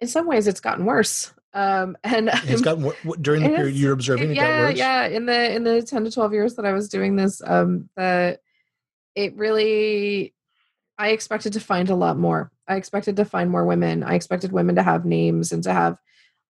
[0.00, 4.30] in some ways it's gotten worse um and it's gotten during the period you're observing
[4.30, 7.16] it, yeah yeah in the in the 10 to 12 years that i was doing
[7.16, 8.38] this um the
[9.14, 10.34] it really
[10.98, 12.50] i expected to find a lot more.
[12.66, 14.02] I expected to find more women.
[14.02, 15.98] I expected women to have names and to have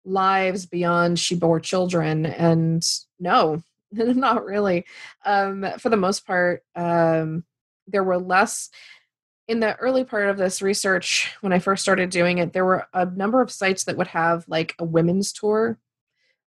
[0.06, 2.86] lives beyond she bore children and
[3.20, 4.86] no not really.
[5.26, 7.44] Um for the most part um
[7.88, 8.70] there were less
[9.54, 12.88] in the early part of this research, when I first started doing it, there were
[12.92, 15.78] a number of sites that would have like a women's tour,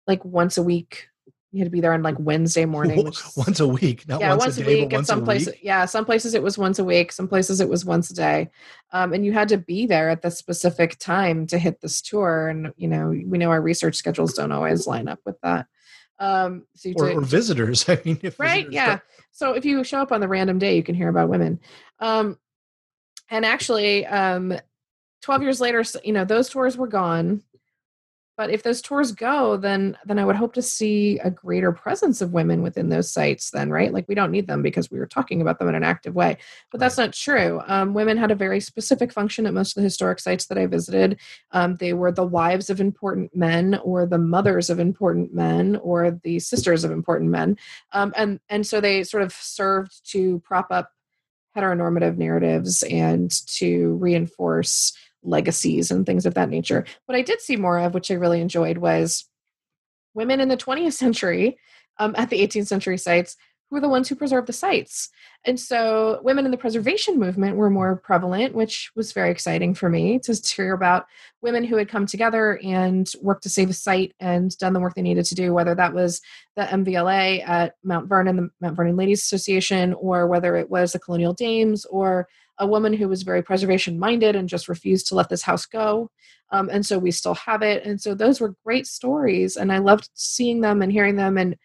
[0.08, 1.06] like once a week.
[1.52, 3.04] You had to be there on like Wednesday morning.
[3.36, 4.92] once a week, not yeah, once, once a, day, week.
[4.92, 7.12] At some places, yeah, some places it was once a week.
[7.12, 8.50] Some places it was once a day,
[8.92, 12.48] um, and you had to be there at the specific time to hit this tour.
[12.48, 15.66] And you know, we know our research schedules don't always line up with that.
[16.18, 17.88] Um, so or, or, visitors.
[17.88, 18.70] I mean, right?
[18.70, 18.98] Yeah.
[19.30, 21.60] So if you show up on the random day, you can hear about women.
[22.00, 22.38] Um,
[23.30, 24.56] and actually um
[25.22, 27.42] 12 years later you know those tours were gone
[28.36, 32.20] but if those tours go then then i would hope to see a greater presence
[32.20, 33.92] of women within those sites then right?
[33.92, 36.36] Like we don't need them because we were talking about them in an active way
[36.70, 37.60] but that's not true.
[37.66, 40.66] Um, women had a very specific function at most of the historic sites that i
[40.66, 41.18] visited.
[41.52, 46.10] Um, they were the wives of important men or the mothers of important men or
[46.10, 47.56] the sisters of important men.
[47.92, 50.92] Um, and and so they sort of served to prop up
[51.56, 56.84] heteronormative narratives and to reinforce legacies and things of that nature.
[57.06, 59.24] What I did see more of, which I really enjoyed, was
[60.14, 61.58] women in the 20th century
[61.98, 63.36] um, at the 18th century sites
[63.68, 65.08] who were the ones who preserved the sites.
[65.44, 69.88] And so women in the preservation movement were more prevalent, which was very exciting for
[69.88, 71.06] me to hear about
[71.42, 74.94] women who had come together and worked to save a site and done the work
[74.94, 76.20] they needed to do, whether that was
[76.56, 81.00] the MVLA at Mount Vernon, the Mount Vernon Ladies Association, or whether it was the
[81.00, 85.28] Colonial Dames or a woman who was very preservation minded and just refused to let
[85.28, 86.10] this house go.
[86.50, 87.84] Um, and so we still have it.
[87.84, 89.56] And so those were great stories.
[89.56, 91.56] And I loved seeing them and hearing them and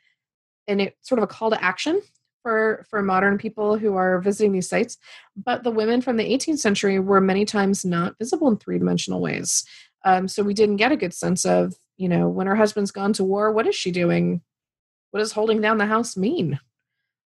[0.67, 2.02] and it's sort of a call to action
[2.43, 4.97] for for modern people who are visiting these sites.
[5.36, 9.21] But the women from the 18th century were many times not visible in three dimensional
[9.21, 9.63] ways.
[10.04, 13.13] Um, so we didn't get a good sense of, you know, when her husband's gone
[13.13, 14.41] to war, what is she doing?
[15.12, 16.60] What does holding down the house mean?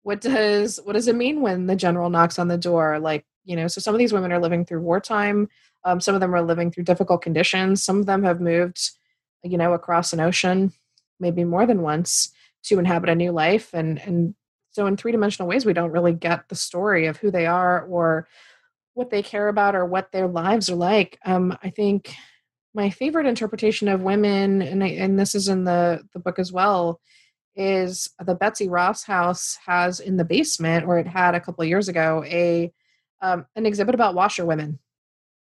[0.04, 3.00] What does what does it mean when the general knocks on the door?
[3.00, 5.48] Like you know so some of these women are living through wartime
[5.86, 8.92] um, some of them are living through difficult conditions some of them have moved
[9.44, 10.74] you know across an ocean
[11.20, 12.32] maybe more than once
[12.67, 14.36] to inhabit a new life and and
[14.71, 17.86] so in three dimensional ways we don't really get the story of who they are
[17.86, 18.28] or
[18.93, 21.19] what they care about or what their lives are like.
[21.25, 22.13] Um, i think
[22.73, 26.51] my favorite interpretation of women and I, and this is in the the book as
[26.51, 26.99] well
[27.56, 31.69] is the Betsy Ross house has in the basement, or it had a couple of
[31.69, 32.71] years ago, a
[33.21, 34.78] um, an exhibit about washerwomen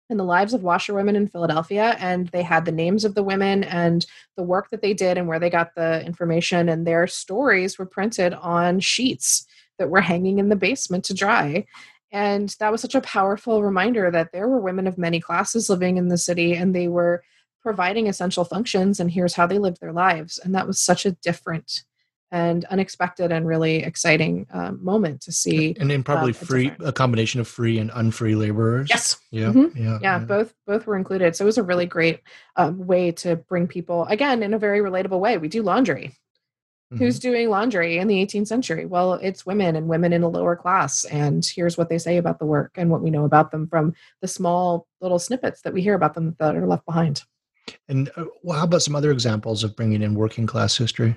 [0.09, 1.95] and the lives of washerwomen in Philadelphia.
[1.99, 5.27] And they had the names of the women and the work that they did and
[5.27, 6.69] where they got the information.
[6.69, 9.45] And their stories were printed on sheets
[9.77, 11.65] that were hanging in the basement to dry.
[12.11, 15.97] And that was such a powerful reminder that there were women of many classes living
[15.97, 17.23] in the city and they were
[17.61, 18.99] providing essential functions.
[18.99, 20.39] And here's how they lived their lives.
[20.39, 21.83] And that was such a different
[22.31, 25.75] and unexpected and really exciting um, moment to see.
[25.79, 28.89] And then probably um, free a combination of free and unfree laborers.
[28.89, 29.17] Yes.
[29.31, 29.77] Yeah, mm-hmm.
[29.77, 29.99] yeah, yeah.
[30.01, 30.19] Yeah.
[30.19, 31.35] Both both were included.
[31.35, 32.21] So it was a really great
[32.55, 35.37] um, way to bring people again in a very relatable way.
[35.37, 36.13] We do laundry.
[36.91, 37.03] Mm-hmm.
[37.03, 38.87] Who's doing laundry in the 18th century?
[38.87, 41.05] Well, it's women and women in a lower class.
[41.05, 43.93] And here's what they say about the work and what we know about them from
[44.21, 47.23] the small little snippets that we hear about them that are left behind.
[47.87, 51.15] And uh, well, how about some other examples of bringing in working class history?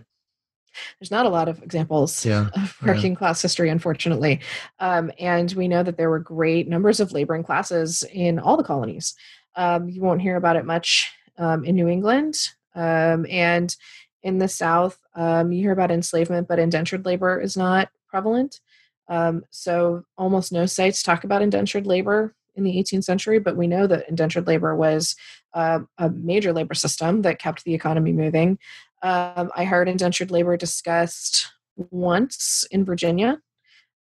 [0.99, 3.19] There's not a lot of examples yeah, of working yeah.
[3.19, 4.41] class history, unfortunately.
[4.81, 8.65] Um, and we know that there were great numbers of laboring classes in all the
[8.65, 9.15] colonies.
[9.57, 12.37] Um, you won't hear about it much um, in New England.
[12.75, 13.75] Um, and
[14.23, 18.61] in the South, um, you hear about enslavement, but indentured labor is not prevalent.
[19.09, 23.67] Um, so almost no sites talk about indentured labor in the 18th century, but we
[23.67, 25.17] know that indentured labor was
[25.55, 28.59] uh, a major labor system that kept the economy moving.
[29.03, 33.41] Um, I heard indentured labor discussed once in Virginia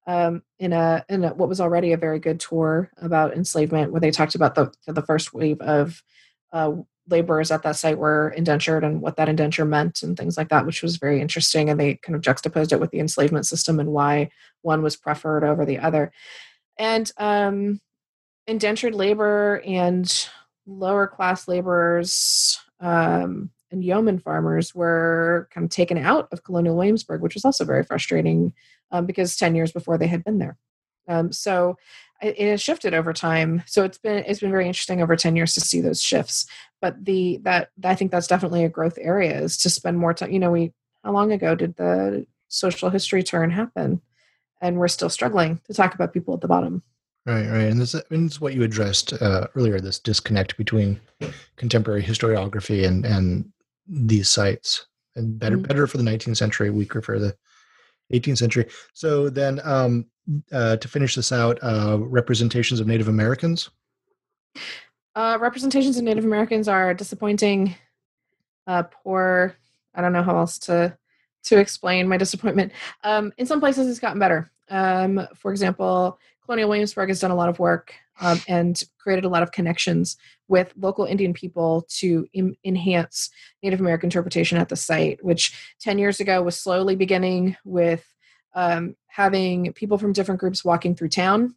[0.06, 4.00] um, in a in a, what was already a very good tour about enslavement, where
[4.00, 6.02] they talked about the the first wave of
[6.52, 6.72] uh,
[7.08, 10.66] laborers at that site were indentured and what that indenture meant and things like that,
[10.66, 11.68] which was very interesting.
[11.68, 14.30] And they kind of juxtaposed it with the enslavement system and why
[14.62, 16.12] one was preferred over the other.
[16.78, 17.80] And um,
[18.46, 20.28] indentured labor and
[20.66, 27.20] lower class laborers um, and yeoman farmers were kind of taken out of colonial williamsburg
[27.20, 28.52] which was also very frustrating
[28.92, 30.56] um, because 10 years before they had been there.
[31.08, 31.76] Um, so
[32.22, 33.64] it, it, has shifted over time.
[33.66, 36.46] So it's been it's been very interesting over 10 years to see those shifts.
[36.80, 40.30] But the that i think that's definitely a growth area is to spend more time
[40.30, 44.00] you know we how long ago did the social history turn happen?
[44.60, 46.82] And we're still struggling to talk about people at the bottom.
[47.26, 51.00] Right, right, and this, is what you addressed uh, earlier: this disconnect between
[51.56, 53.52] contemporary historiography and and
[53.86, 55.66] these sites and better mm-hmm.
[55.66, 57.36] better for the 19th century weaker for the
[58.12, 58.66] 18th century.
[58.94, 60.06] So then um,
[60.52, 63.70] uh, to finish this out uh, representations of native americans?
[65.14, 67.74] Uh, representations of native americans are disappointing
[68.66, 69.56] uh, poor
[69.94, 70.96] i don't know how else to
[71.44, 72.72] to explain my disappointment.
[73.04, 74.50] Um, in some places it's gotten better.
[74.68, 79.28] Um, for example colonial williamsburg has done a lot of work um, and created a
[79.28, 80.16] lot of connections
[80.48, 83.30] with local Indian people to Im- enhance
[83.62, 88.06] Native American interpretation at the site, which 10 years ago was slowly beginning with
[88.54, 91.54] um, having people from different groups walking through town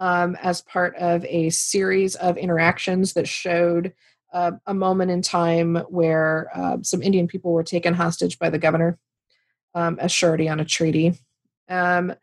[0.00, 3.92] um, as part of a series of interactions that showed
[4.32, 8.58] uh, a moment in time where uh, some Indian people were taken hostage by the
[8.58, 8.98] governor
[9.74, 11.14] um, as surety on a treaty.
[11.68, 12.14] Um,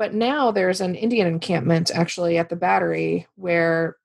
[0.00, 3.98] but now there's an Indian encampment actually at the battery where,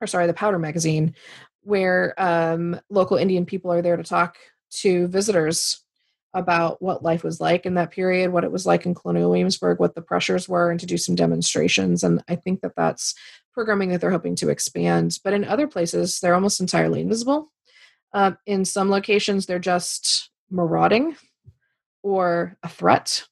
[0.00, 1.14] or sorry, the powder magazine,
[1.60, 4.38] where um, local Indian people are there to talk
[4.70, 5.84] to visitors
[6.32, 9.78] about what life was like in that period, what it was like in colonial Williamsburg,
[9.78, 12.02] what the pressures were, and to do some demonstrations.
[12.02, 13.14] And I think that that's
[13.52, 15.18] programming that they're hoping to expand.
[15.22, 17.52] But in other places, they're almost entirely invisible.
[18.14, 21.14] Uh, in some locations, they're just marauding
[22.02, 23.26] or a threat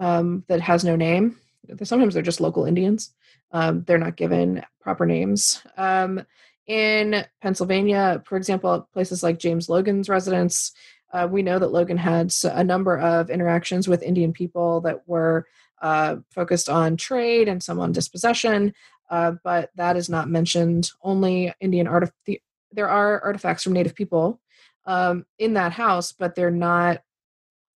[0.00, 1.36] um, that has no name.
[1.84, 3.14] Sometimes they're just local Indians.
[3.52, 5.62] Um, they're not given proper names.
[5.76, 6.24] Um,
[6.66, 10.72] in Pennsylvania, for example, places like James Logan's residence,
[11.12, 15.46] uh, we know that Logan had a number of interactions with Indian people that were
[15.82, 18.72] uh, focused on trade and some on dispossession,
[19.10, 20.90] uh, but that is not mentioned.
[21.02, 22.12] Only Indian art.
[22.72, 24.40] There are artifacts from Native people
[24.86, 27.02] um, in that house, but they're not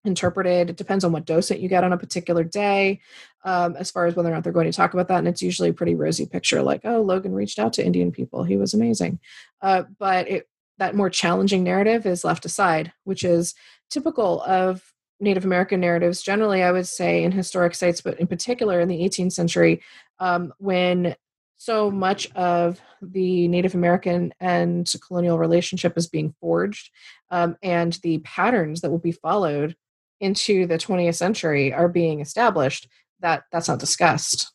[0.04, 0.70] interpreted.
[0.70, 3.00] It depends on what docent you get on a particular day,
[3.44, 5.18] um, as far as whether or not they're going to talk about that.
[5.18, 8.44] And it's usually a pretty rosy picture, like, oh, Logan reached out to Indian people.
[8.44, 9.20] He was amazing.
[9.60, 10.48] Uh, but it,
[10.78, 13.54] that more challenging narrative is left aside, which is
[13.90, 14.82] typical of
[15.20, 19.00] Native American narratives generally, I would say, in historic sites, but in particular in the
[19.00, 19.82] 18th century,
[20.18, 21.14] um, when
[21.58, 26.90] so much of the Native American and colonial relationship is being forged,
[27.30, 29.76] um, and the patterns that will be followed
[30.20, 32.88] into the 20th century are being established.
[33.20, 34.52] That that's not discussed.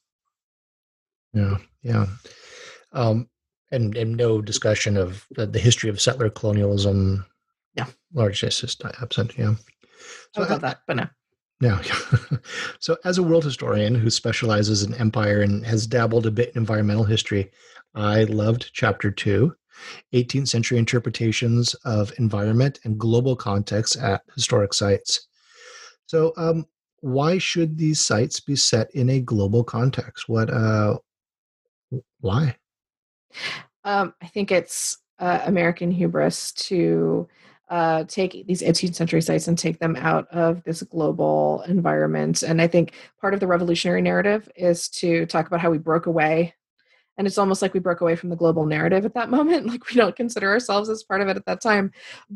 [1.34, 2.06] Yeah, yeah.
[2.94, 3.30] Um,
[3.72, 7.26] and, and no discussion of the, the history of settler colonialism.
[7.76, 9.38] Yeah, largely just absent.
[9.38, 9.56] Yeah,
[10.34, 11.08] so I love that, but no.
[11.62, 11.82] Yeah.
[12.80, 16.58] so, as a world historian who specializes in empire and has dabbled a bit in
[16.58, 17.52] environmental history,
[17.94, 19.56] I loved chapter two
[20.14, 25.28] 18th century interpretations of environment and global context at historic sites.
[26.08, 26.66] So, um,
[27.02, 30.28] why should these sites be set in a global context?
[30.28, 30.98] What, uh,
[32.20, 32.56] why?
[33.84, 37.28] Um, I think it's uh, American hubris to
[37.70, 42.44] uh, take these 18th century sites and take them out of this global environment.
[42.44, 46.06] And I think part of the revolutionary narrative is to talk about how we broke
[46.06, 46.54] away.
[47.18, 49.68] And it's almost like we broke away from the global narrative at that moment.
[49.68, 51.92] Like we don't consider ourselves as part of it at that time.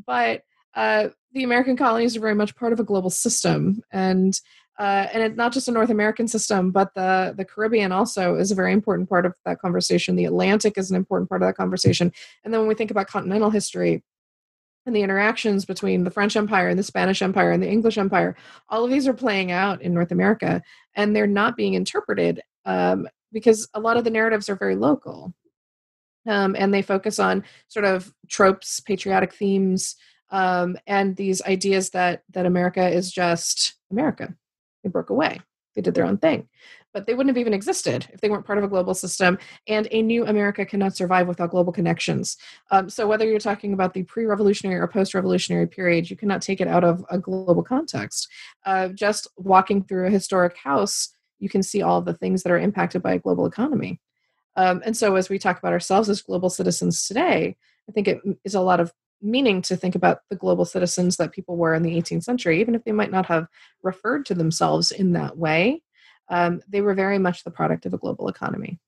[0.05, 0.43] But
[0.76, 3.82] uh, the American colonies are very much part of a global system.
[3.91, 4.39] And
[4.80, 8.49] uh, and it's not just a North American system, but the the Caribbean also is
[8.51, 10.15] a very important part of that conversation.
[10.15, 12.13] The Atlantic is an important part of that conversation.
[12.43, 14.03] And then when we think about continental history
[14.86, 18.38] and the interactions between the French Empire and the Spanish Empire and the English Empire,
[18.70, 20.61] all of these are playing out in North America,
[20.95, 25.34] and they're not being interpreted um, because a lot of the narratives are very local.
[26.26, 29.95] Um, and they focus on sort of tropes, patriotic themes,
[30.32, 34.36] um, and these ideas that that America is just America
[34.84, 35.39] they broke away.
[35.75, 36.47] They did their own thing.
[36.93, 39.38] But they wouldn't have even existed if they weren't part of a global system.
[39.67, 42.36] And a new America cannot survive without global connections.
[42.71, 46.41] Um, so, whether you're talking about the pre revolutionary or post revolutionary period, you cannot
[46.41, 48.27] take it out of a global context.
[48.65, 52.59] Uh, just walking through a historic house, you can see all the things that are
[52.59, 54.01] impacted by a global economy.
[54.55, 57.55] Um, and so, as we talk about ourselves as global citizens today,
[57.88, 58.91] I think it is a lot of
[59.22, 62.76] meaning to think about the global citizens that people were in the 18th century, even
[62.76, 63.47] if they might not have
[63.84, 65.82] referred to themselves in that way.
[66.30, 68.80] Um, they were very much the product of a global economy.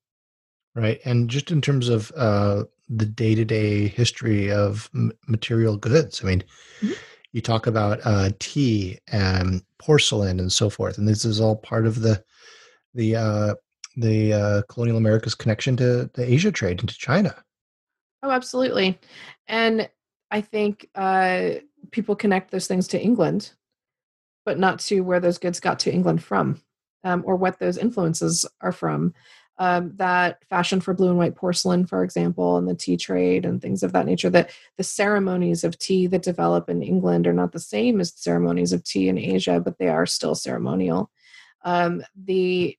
[0.74, 1.00] Right.
[1.04, 6.22] And just in terms of uh, the day to day history of m- material goods,
[6.22, 6.44] I mean,
[6.80, 6.92] mm-hmm.
[7.32, 11.86] you talk about uh, tea and porcelain and so forth, and this is all part
[11.86, 12.22] of the
[12.94, 13.54] the uh,
[13.96, 17.34] the uh, colonial America's connection to the Asia trade into China.
[18.22, 18.98] Oh, absolutely.
[19.48, 19.90] And
[20.32, 21.50] I think uh,
[21.90, 23.52] people connect those things to England,
[24.46, 26.60] but not to where those goods got to England from
[27.04, 29.12] um, or what those influences are from.
[29.58, 33.60] Um, that fashion for blue and white porcelain, for example, and the tea trade and
[33.60, 37.52] things of that nature, that the ceremonies of tea that develop in England are not
[37.52, 41.10] the same as the ceremonies of tea in Asia, but they are still ceremonial.
[41.62, 42.76] Um, the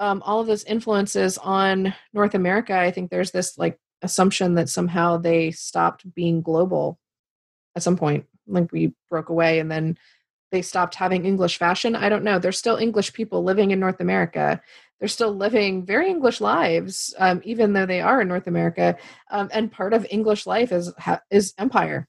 [0.00, 4.68] um, all of those influences on North America, I think there's this like assumption that
[4.68, 6.98] somehow they stopped being global
[7.74, 9.98] at some point like we broke away and then
[10.52, 11.96] they stopped having english fashion?
[11.96, 12.38] I don't know.
[12.38, 14.60] There's still english people living in north america.
[15.00, 18.96] They're still living very english lives um, even though they are in north america
[19.30, 20.92] um, and part of english life is
[21.30, 22.06] is empire.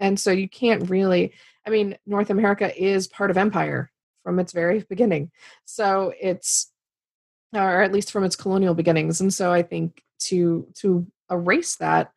[0.00, 1.32] And so you can't really
[1.66, 3.90] i mean north america is part of empire
[4.24, 5.30] from its very beginning.
[5.64, 6.72] So it's
[7.54, 9.20] or at least from its colonial beginnings.
[9.20, 12.12] And so i think to to erase that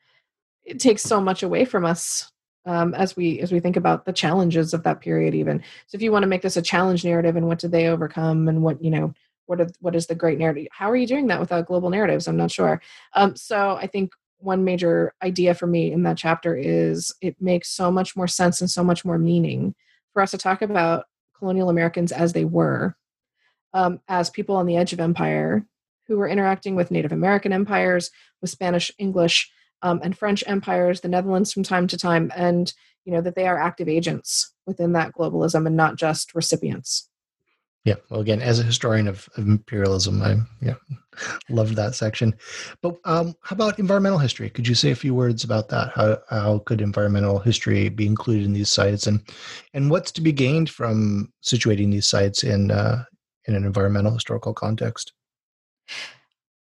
[0.64, 2.32] it takes so much away from us
[2.66, 5.64] um, as we as we think about the challenges of that period even.
[5.88, 8.48] So if you want to make this a challenge narrative and what did they overcome
[8.48, 9.14] and what you know
[9.48, 12.28] what are, what is the great narrative how are you doing that without global narratives?
[12.28, 12.82] I'm not sure.
[13.14, 17.70] Um, so i think one major idea for me in that chapter is it makes
[17.70, 19.76] so much more sense and so much more meaning
[20.14, 21.06] for us to talk about
[21.38, 22.96] colonial americans as they were
[23.74, 25.66] um, as people on the edge of empire
[26.08, 31.08] who were interacting with native american empires with spanish english um, and French empires, the
[31.08, 32.74] Netherlands from time to time, and
[33.06, 37.10] you know that they are active agents within that globalism and not just recipients.
[37.84, 40.76] Yeah, well, again, as a historian of, of imperialism, I yeah
[41.50, 42.36] loved that section.
[42.82, 44.52] But um, how about environmental history?
[44.52, 45.92] Could you say a few words about that?
[45.96, 49.22] How how could environmental history be included in these sites, and
[49.74, 53.04] and what's to be gained from situating these sites in uh,
[53.46, 55.14] in an environmental historical context?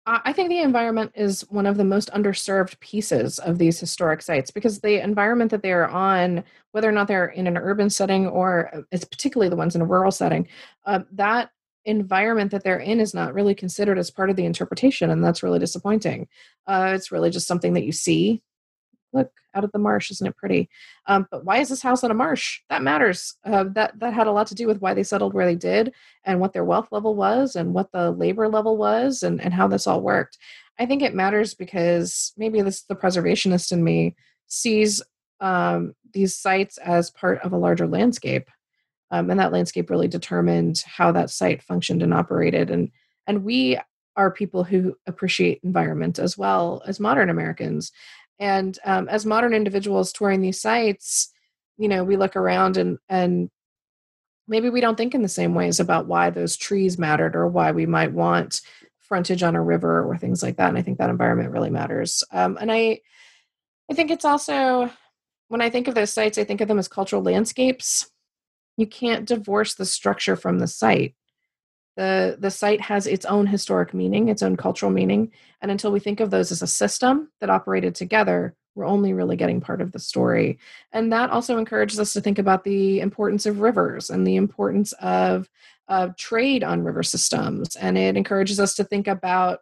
[0.07, 4.51] I think the environment is one of the most underserved pieces of these historic sites
[4.51, 8.27] because the environment that they are on, whether or not they're in an urban setting
[8.27, 10.47] or uh, it's particularly the ones in a rural setting,
[10.85, 11.51] uh, that
[11.87, 15.43] environment that they're in is not really considered as part of the interpretation, and that's
[15.43, 16.29] really disappointing.
[16.67, 18.43] Uh, it's really just something that you see
[19.15, 20.69] look out at the marsh isn't it pretty?
[21.07, 22.61] Um, but why is this house on a marsh?
[22.69, 23.37] That matters.
[23.45, 25.93] Uh, that that had a lot to do with why they settled where they did
[26.25, 29.69] and what their wealth level was and what the labor level was and, and how
[29.69, 30.39] this all worked.
[30.79, 34.17] I think it matters because maybe this the preservationist in me
[34.49, 35.03] sees
[35.41, 38.51] um, these sites as part of a larger landscape
[39.11, 42.71] um, and that landscape really determined how that site functioned and operated.
[42.71, 42.91] And
[43.27, 43.79] and we
[44.17, 47.91] are people who appreciate environment as well as modern americans
[48.39, 51.33] and um, as modern individuals touring these sites
[51.77, 53.51] you know we look around and and
[54.47, 57.73] maybe we don't think in the same ways about why those trees mattered or why
[57.73, 58.61] we might want
[59.01, 62.25] frontage on a river or things like that and i think that environment really matters.
[62.31, 63.01] Um, and i
[63.91, 64.91] i think it's also
[65.49, 68.11] when i think of those sites i think of them as cultural landscapes.
[68.77, 71.15] You can't divorce the structure from the site
[71.97, 75.31] the the site has its own historic meaning its own cultural meaning.
[75.61, 79.37] And until we think of those as a system that operated together we're only really
[79.37, 80.59] getting part of the story.
[80.93, 84.93] And that also encourages us to think about the importance of rivers and the importance
[84.95, 85.49] of
[85.87, 87.77] of trade on river systems.
[87.77, 89.61] And it encourages us to think about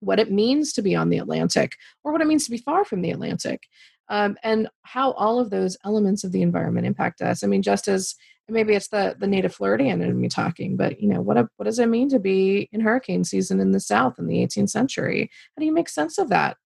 [0.00, 2.84] what it means to be on the atlantic or what it means to be far
[2.84, 3.62] from the atlantic
[4.08, 7.44] um, and how all of those elements of the environment impact us.
[7.44, 8.16] I mean just as
[8.48, 11.78] maybe it's the the native Floridian in me talking, but you know what what does
[11.78, 15.30] it mean to be in hurricane season in the South in the 18th century?
[15.56, 16.56] How do you make sense of that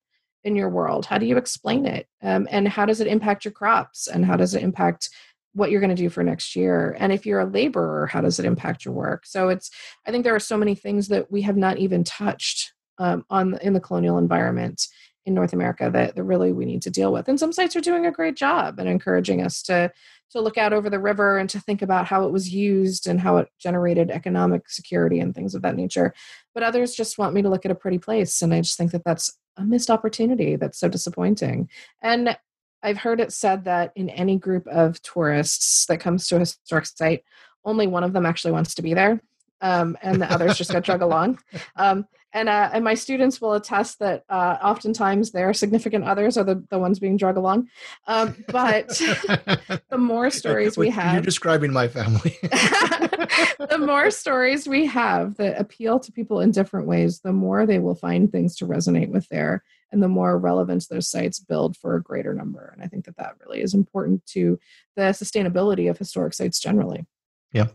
[0.45, 1.07] in your world?
[1.07, 2.07] How do you explain it?
[2.23, 4.07] Um, and how does it impact your crops?
[4.07, 5.11] And how does it impact
[5.53, 6.97] what you're going to do for next year?
[6.99, 9.27] And if you're a laborer, how does it impact your work?
[9.27, 9.71] So it's
[10.07, 13.59] I think there are so many things that we have not even touched um, on
[13.63, 14.87] in the colonial environment
[15.27, 17.29] in North America that, that really we need to deal with.
[17.29, 19.91] And some sites are doing a great job and encouraging us to
[20.31, 23.21] to look out over the river and to think about how it was used and
[23.21, 26.15] how it generated economic security and things of that nature.
[26.55, 28.41] But others just want me to look at a pretty place.
[28.43, 31.69] And I just think that that's a missed opportunity that's so disappointing.
[32.03, 32.37] And
[32.83, 36.87] I've heard it said that in any group of tourists that comes to a historic
[36.87, 37.25] site,
[37.65, 39.21] only one of them actually wants to be there.
[39.61, 41.39] Um, and the others just got drug along.
[41.77, 46.45] Um, and uh, and my students will attest that uh, oftentimes their significant others are
[46.45, 47.69] the, the ones being drug along.
[48.07, 48.89] Um, but
[49.89, 52.37] the more stories we have, you're describing my family.
[53.71, 57.79] the more stories we have that appeal to people in different ways, the more they
[57.79, 61.97] will find things to resonate with there, and the more relevance those sites build for
[61.97, 62.71] a greater number.
[62.73, 64.59] And I think that that really is important to
[64.97, 67.07] the sustainability of historic sites generally.
[67.53, 67.67] Yeah.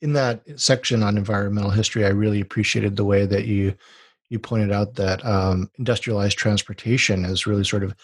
[0.00, 3.74] In that section on environmental history, I really appreciated the way that you
[4.28, 7.94] you pointed out that um, industrialized transportation has really sort of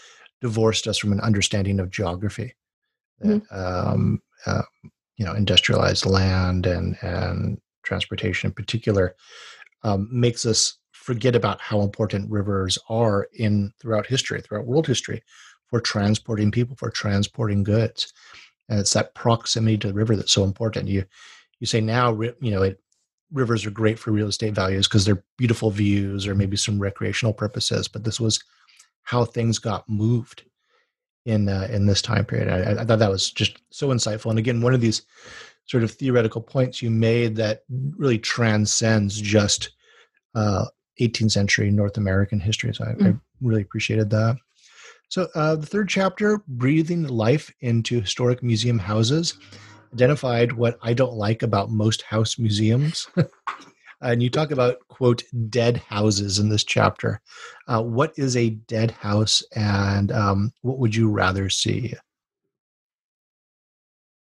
[0.40, 2.54] divorced us from an understanding of geography.
[3.20, 3.92] That mm-hmm.
[3.92, 4.62] um, uh,
[5.16, 9.14] you know, industrialized land and and transportation in particular
[9.84, 15.22] um, makes us forget about how important rivers are in throughout history, throughout world history,
[15.68, 18.12] for transporting people, for transporting goods
[18.68, 20.88] and it's that proximity to the river that's so important.
[20.88, 21.04] You
[21.60, 22.80] you say now, you know, it,
[23.32, 27.32] rivers are great for real estate values because they're beautiful views or maybe some recreational
[27.32, 28.42] purposes, but this was
[29.02, 30.44] how things got moved
[31.24, 32.48] in uh, in this time period.
[32.48, 34.30] I, I, thought that was just so insightful.
[34.30, 35.02] And again, one of these
[35.66, 37.64] sort of theoretical points you made that
[37.96, 39.70] really transcends just
[40.34, 40.66] uh,
[41.00, 42.72] 18th century North American history.
[42.74, 43.14] So I, mm.
[43.14, 44.36] I really appreciated that.
[45.08, 49.38] So, uh, the third chapter, Breathing Life into Historic Museum Houses,
[49.92, 53.08] identified what I don't like about most house museums.
[54.00, 57.20] and you talk about quote dead houses in this chapter.
[57.68, 61.94] Uh, what is a dead house, and um, what would you rather see?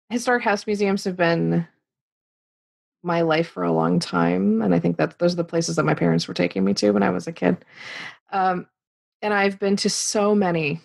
[0.09, 1.67] Historic house museums have been
[3.01, 5.85] my life for a long time, and I think that those are the places that
[5.85, 7.63] my parents were taking me to when I was a kid.
[8.31, 8.67] Um,
[9.25, 10.79] and I've been to so many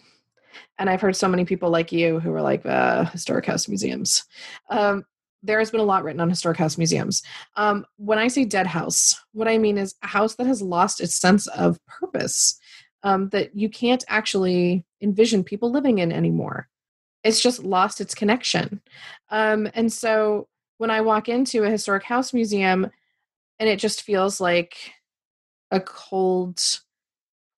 [0.78, 4.24] and I've heard so many people like you who are like uh, historic house museums.
[4.70, 5.04] Um,
[5.42, 7.22] there has been a lot written on historic house museums.
[7.56, 11.02] Um, when I say dead house, what I mean is a house that has lost
[11.02, 12.58] its sense of purpose,
[13.02, 16.66] um, that you can't actually envision people living in anymore.
[17.22, 18.80] It's just lost its connection.
[19.28, 22.90] Um, and so when I walk into a historic house museum
[23.58, 24.92] and it just feels like
[25.70, 26.80] a cold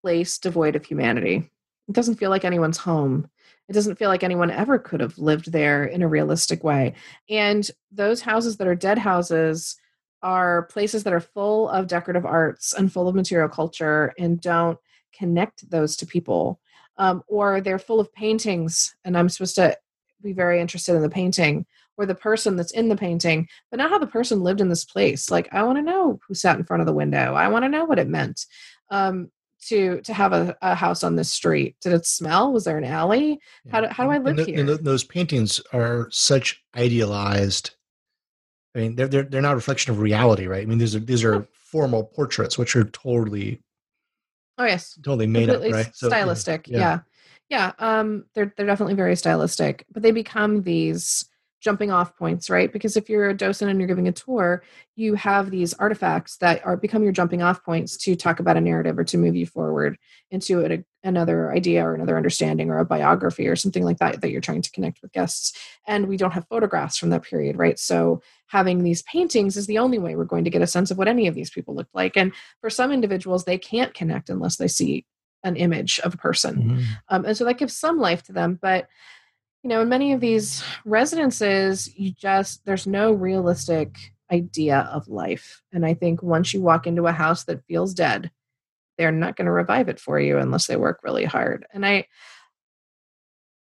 [0.03, 1.51] place devoid of humanity,
[1.89, 3.29] it doesn't feel like anyone's home
[3.69, 6.95] it doesn't feel like anyone ever could have lived there in a realistic way.
[7.31, 9.77] And those houses that are dead houses
[10.23, 14.79] are places that are full of decorative arts and full of material culture and don't
[15.13, 16.61] connect those to people.
[16.99, 19.77] Um, or they're full of paintings, and I'm supposed to
[20.23, 21.65] be very interested in the painting
[21.97, 24.85] or the person that's in the painting, but not how the person lived in this
[24.85, 25.31] place.
[25.31, 27.35] Like, I want to know who sat in front of the window.
[27.35, 28.45] I want to know what it meant.
[28.91, 29.31] Um,
[29.69, 31.77] to to have a, a house on this street?
[31.81, 32.53] Did it smell?
[32.53, 33.41] Was there an alley?
[33.71, 34.65] How do, how do I live the, here?
[34.77, 37.75] Those paintings are such idealized.
[38.75, 40.63] I mean, they're they're they're not a reflection of reality, right?
[40.63, 43.63] I mean, these are these are formal portraits, which are totally.
[44.59, 45.97] Oh yes, totally made Completely up, right?
[45.97, 46.79] So, stylistic, yeah.
[46.79, 46.99] yeah,
[47.49, 47.73] yeah.
[47.79, 51.25] Um, they're they're definitely very stylistic, but they become these
[51.63, 52.73] jumping off points, right?
[52.73, 54.65] Because if you're a docent and you're giving a tour,
[54.97, 58.61] you have these artifacts that are become your jumping off points to talk about a
[58.61, 59.97] narrative or to move you forward
[60.33, 64.31] into a, another idea or another understanding or a biography or something like that that
[64.31, 65.57] you're trying to connect with guests.
[65.87, 67.79] And we don't have photographs from that period, right?
[67.79, 70.99] So having these paintings is the only way we're going to get a sense of
[70.99, 72.17] what any of these people looked like.
[72.17, 75.07] And for some individuals, they can't connect unless they see
[75.45, 76.57] an image of a person.
[76.57, 76.83] Mm-hmm.
[77.09, 78.89] Um, and so that gives some life to them, but
[79.63, 83.97] you know in many of these residences you just there's no realistic
[84.31, 85.63] idea of life.
[85.73, 88.31] And i think once you walk into a house that feels dead
[88.99, 91.67] they're not going to revive it for you unless they work really hard.
[91.73, 92.07] And i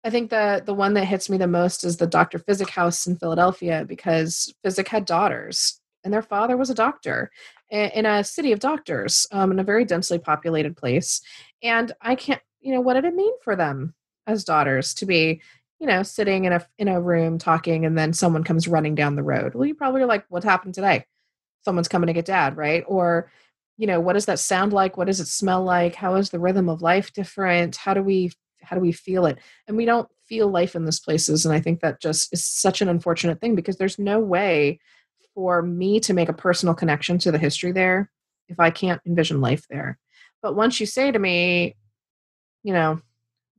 [0.03, 3.05] i think the the one that hits me the most is the dr Physick house
[3.07, 7.31] in philadelphia because Physick had daughters and their father was a doctor
[7.69, 11.21] in a city of doctors um, in a very densely populated place.
[11.63, 13.93] And i can't you know what did it mean for them
[14.27, 15.41] as daughters to be
[15.81, 19.15] you know, sitting in a in a room talking and then someone comes running down
[19.15, 19.55] the road.
[19.55, 21.05] Well, you probably are like, what happened today?
[21.65, 22.83] Someone's coming to get dad, right?
[22.87, 23.31] Or,
[23.77, 24.95] you know, what does that sound like?
[24.95, 25.95] What does it smell like?
[25.95, 27.77] How is the rhythm of life different?
[27.77, 29.39] How do we how do we feel it?
[29.67, 31.47] And we don't feel life in these places.
[31.47, 34.79] And I think that just is such an unfortunate thing because there's no way
[35.33, 38.11] for me to make a personal connection to the history there
[38.49, 39.97] if I can't envision life there.
[40.43, 41.75] But once you say to me,
[42.61, 43.01] you know,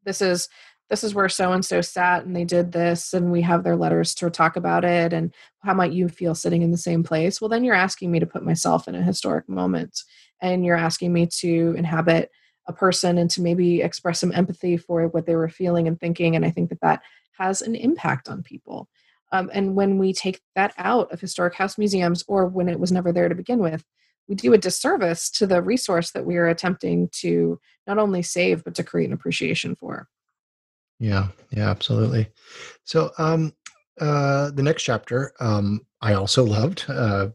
[0.04, 0.48] this is
[0.92, 3.76] this is where so and so sat and they did this and we have their
[3.76, 7.40] letters to talk about it and how might you feel sitting in the same place?
[7.40, 10.02] Well then you're asking me to put myself in a historic moment
[10.42, 12.30] and you're asking me to inhabit
[12.68, 16.36] a person and to maybe express some empathy for what they were feeling and thinking
[16.36, 17.00] and i think that that
[17.38, 18.86] has an impact on people.
[19.32, 22.92] Um, and when we take that out of historic house museums or when it was
[22.92, 23.82] never there to begin with
[24.28, 28.62] we do a disservice to the resource that we are attempting to not only save
[28.62, 30.06] but to create an appreciation for
[31.02, 32.28] yeah, yeah, absolutely.
[32.84, 33.52] So, um,
[34.00, 36.84] uh, the next chapter, um, I also loved.
[36.88, 37.30] Uh,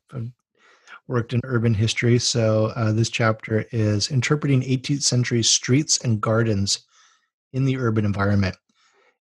[1.10, 6.86] worked in urban history, so uh, this chapter is interpreting 18th century streets and gardens
[7.52, 8.56] in the urban environment,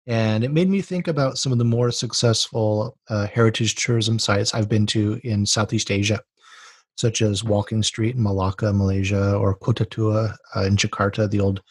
[0.07, 4.55] and it made me think about some of the more successful uh, heritage tourism sites
[4.55, 6.21] I've been to in Southeast Asia,
[6.97, 11.63] such as Walking Street in Malacca, Malaysia, or Kota Tua uh, in Jakarta, the old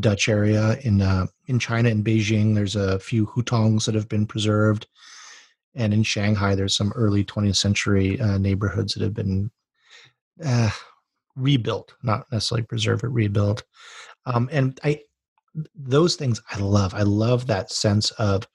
[0.00, 2.54] Dutch area in uh, in China in Beijing.
[2.54, 4.86] There's a few hutongs that have been preserved,
[5.74, 9.50] and in Shanghai, there's some early 20th century uh, neighborhoods that have been
[10.44, 10.70] uh,
[11.36, 13.62] rebuilt, not necessarily preserved, but rebuilt.
[14.26, 15.02] Um, and I
[15.74, 16.94] those things I love.
[16.94, 18.46] I love that sense of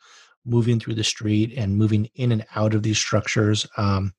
[0.45, 3.65] moving through the street and moving in and out of these structures.
[3.77, 4.13] Um,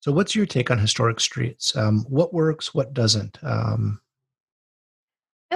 [0.00, 1.74] so, what's your take on historic streets?
[1.76, 2.74] Um, what works?
[2.74, 3.38] What doesn't?
[3.42, 4.00] Um,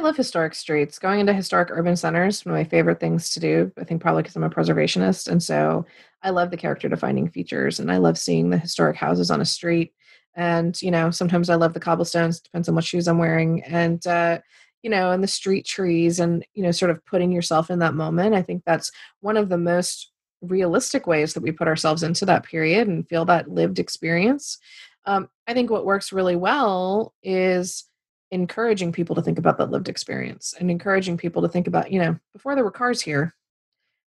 [0.01, 0.99] I love historic streets.
[0.99, 3.71] Going into historic urban centers, one of my favorite things to do.
[3.79, 5.29] I think probably because I'm a preservationist.
[5.29, 5.85] And so
[6.23, 9.45] I love the character defining features and I love seeing the historic houses on a
[9.45, 9.93] street.
[10.35, 13.63] And, you know, sometimes I love the cobblestones, depends on what shoes I'm wearing.
[13.65, 14.39] And, uh,
[14.83, 17.93] you know, and the street trees and, you know, sort of putting yourself in that
[17.93, 18.35] moment.
[18.35, 18.91] I think that's
[19.21, 23.27] one of the most realistic ways that we put ourselves into that period and feel
[23.27, 24.57] that lived experience.
[25.05, 27.85] Um, I think what works really well is
[28.31, 32.01] encouraging people to think about that lived experience and encouraging people to think about, you
[32.01, 33.35] know, before there were cars here,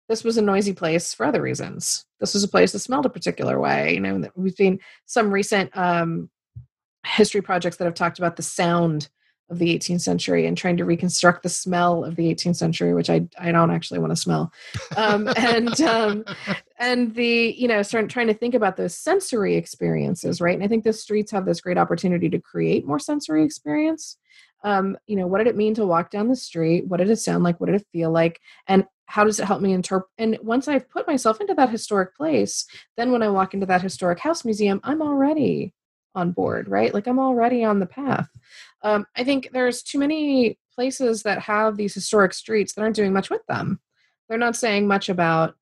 [0.09, 2.05] this was a noisy place for other reasons.
[2.19, 3.93] This was a place that smelled a particular way.
[3.93, 6.29] You know, we've seen some recent um,
[7.05, 9.09] history projects that have talked about the sound
[9.49, 13.09] of the 18th century and trying to reconstruct the smell of the 18th century, which
[13.09, 14.51] I, I don't actually want to smell.
[14.95, 16.25] Um, and um,
[16.79, 20.55] and the you know start trying to think about those sensory experiences, right?
[20.55, 24.17] And I think the streets have this great opportunity to create more sensory experience.
[24.63, 26.87] Um, you know, what did it mean to walk down the street?
[26.87, 27.59] What did it sound like?
[27.59, 28.41] What did it feel like?
[28.67, 30.09] And how does it help me interpret?
[30.17, 32.65] And once I've put myself into that historic place,
[32.97, 35.73] then when I walk into that historic house museum, I'm already
[36.15, 36.93] on board, right?
[36.93, 38.29] Like I'm already on the path.
[38.83, 43.13] Um, I think there's too many places that have these historic streets that aren't doing
[43.13, 43.79] much with them.
[44.27, 45.55] They're not saying much about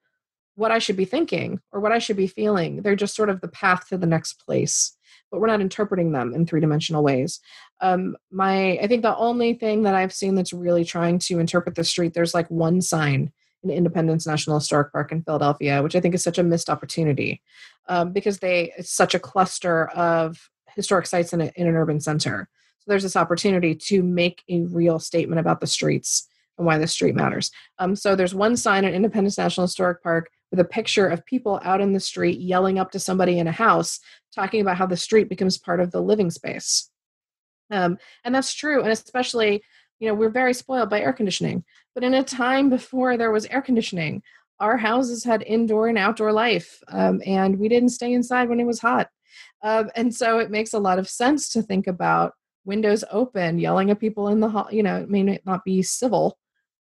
[0.57, 2.81] what I should be thinking or what I should be feeling.
[2.81, 4.97] They're just sort of the path to the next place,
[5.29, 7.39] but we're not interpreting them in three dimensional ways.
[7.79, 11.75] Um, my, I think the only thing that I've seen that's really trying to interpret
[11.75, 13.31] the street, there's like one sign
[13.61, 17.43] in Independence National Historic Park in Philadelphia, which I think is such a missed opportunity
[17.87, 21.99] um, because they it's such a cluster of historic sites in, a, in an urban
[21.99, 22.49] center.
[22.79, 26.27] So there's this opportunity to make a real statement about the streets
[26.57, 27.51] and why the street matters.
[27.77, 31.59] Um, so there's one sign in Independence National Historic Park with a picture of people
[31.63, 33.99] out in the street yelling up to somebody in a house,
[34.33, 36.89] talking about how the street becomes part of the living space.
[37.69, 39.61] Um, and that's true, and especially
[39.99, 43.45] you know we're very spoiled by air conditioning but in a time before there was
[43.47, 44.21] air conditioning
[44.59, 48.65] our houses had indoor and outdoor life um, and we didn't stay inside when it
[48.65, 49.09] was hot
[49.63, 52.33] um, and so it makes a lot of sense to think about
[52.65, 56.37] windows open yelling at people in the hall you know it may not be civil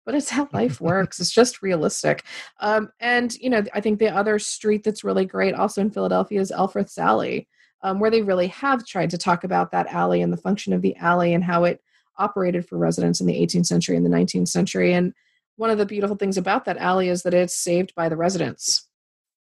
[0.07, 2.23] but it's how life works it's just realistic
[2.61, 6.41] um, and you know i think the other street that's really great also in philadelphia
[6.41, 7.47] is elfreth's alley
[7.81, 10.81] um, where they really have tried to talk about that alley and the function of
[10.81, 11.81] the alley and how it
[12.17, 14.93] operated for residents in the 18th century and the 19th century.
[14.93, 15.13] And
[15.55, 18.87] one of the beautiful things about that alley is that it's saved by the residents.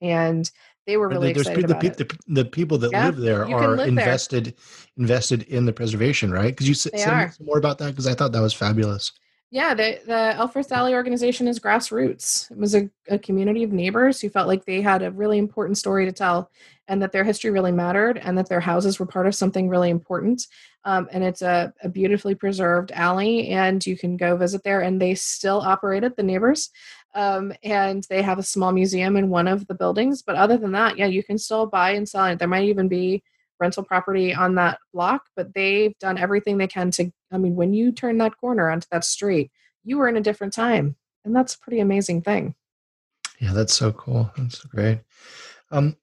[0.00, 0.50] And
[0.86, 1.96] they were really There's excited about the, it.
[1.98, 4.54] The, the people that yeah, live there are live invested there.
[4.96, 6.48] invested in the preservation, right?
[6.48, 6.90] Because you say
[7.40, 9.12] more about that because I thought that was fabulous.
[9.52, 12.48] Yeah, the the Alley organization is grassroots.
[12.52, 15.76] It was a, a community of neighbors who felt like they had a really important
[15.76, 16.50] story to tell,
[16.86, 19.90] and that their history really mattered, and that their houses were part of something really
[19.90, 20.46] important.
[20.84, 24.82] Um, and it's a, a beautifully preserved alley, and you can go visit there.
[24.82, 26.70] And they still operate it, the neighbors,
[27.16, 30.22] um, and they have a small museum in one of the buildings.
[30.22, 32.38] But other than that, yeah, you can still buy and sell it.
[32.38, 33.24] There might even be
[33.60, 37.10] rental property on that block, but they've done everything they can to.
[37.30, 39.50] I mean, when you turn that corner onto that street,
[39.84, 42.54] you were in a different time, and that's a pretty amazing thing.
[43.40, 44.30] Yeah, that's so cool.
[44.36, 45.00] That's great.
[45.70, 45.96] Um,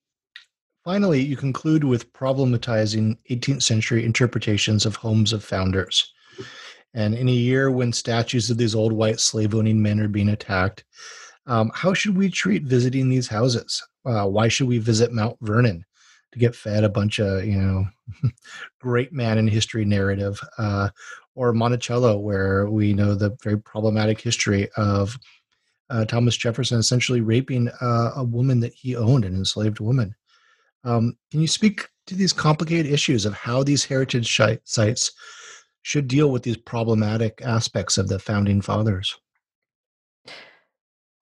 [0.83, 6.13] finally, you conclude with problematizing 18th century interpretations of homes of founders.
[6.93, 10.29] And in a year when statues of these old white slave owning men are being
[10.29, 10.83] attacked,
[11.45, 13.81] um, how should we treat visiting these houses?
[14.05, 15.85] Uh, why should we visit Mount Vernon?
[16.31, 17.85] To get fed a bunch of you know
[18.79, 20.89] great man in history narrative uh,
[21.35, 25.17] or monticello where we know the very problematic history of
[25.89, 30.15] uh, thomas jefferson essentially raping uh, a woman that he owned an enslaved woman.
[30.83, 35.11] Um, can you speak to these complicated issues of how these heritage sites
[35.81, 39.17] should deal with these problematic aspects of the founding fathers?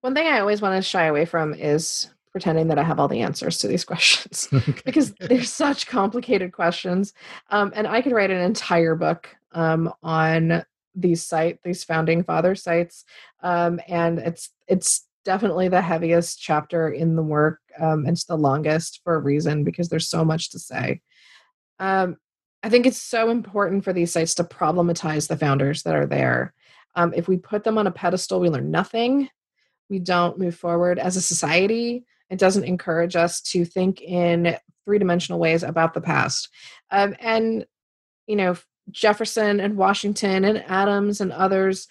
[0.01, 3.07] One thing i always want to shy away from is pretending that I have all
[3.07, 4.81] the answers to these questions okay.
[4.83, 7.13] because they're such complicated questions.
[7.49, 10.65] Um, and I could write an entire book um, on
[10.95, 13.05] these site, these founding father sites,
[13.41, 17.59] um, and it's it's definitely the heaviest chapter in the work.
[17.79, 21.01] Um, it's the longest for a reason because there's so much to say.
[21.79, 22.17] Um,
[22.61, 26.53] I think it's so important for these sites to problematize the founders that are there.
[26.95, 29.29] Um, if we put them on a pedestal, we learn nothing.
[29.89, 34.97] We don't move forward as a society it doesn't encourage us to think in three
[34.97, 36.49] dimensional ways about the past.
[36.89, 37.65] Um, and,
[38.27, 38.57] you know,
[38.91, 41.87] Jefferson and Washington and Adams and others,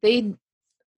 [0.00, 0.34] they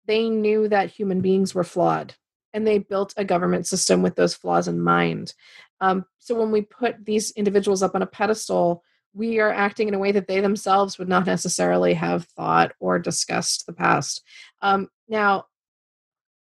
[0.07, 2.13] they knew that human beings were flawed
[2.53, 5.33] and they built a government system with those flaws in mind.
[5.81, 8.83] Um, so when we put these individuals up on a pedestal,
[9.13, 12.99] we are acting in a way that they themselves would not necessarily have thought or
[12.99, 14.23] discussed the past.
[14.61, 15.45] Um, now,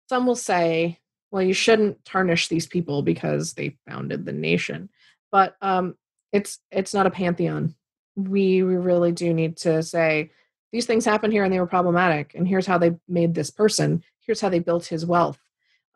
[0.09, 1.01] some will say,
[1.35, 4.89] well, you shouldn't tarnish these people because they founded the nation.
[5.33, 5.97] But um,
[6.33, 7.75] it's it's not a pantheon.
[8.15, 10.31] We, really do need to say
[10.71, 14.05] these things happened here and they were problematic, and here's how they made this person.
[14.21, 15.41] Here's how they built his wealth.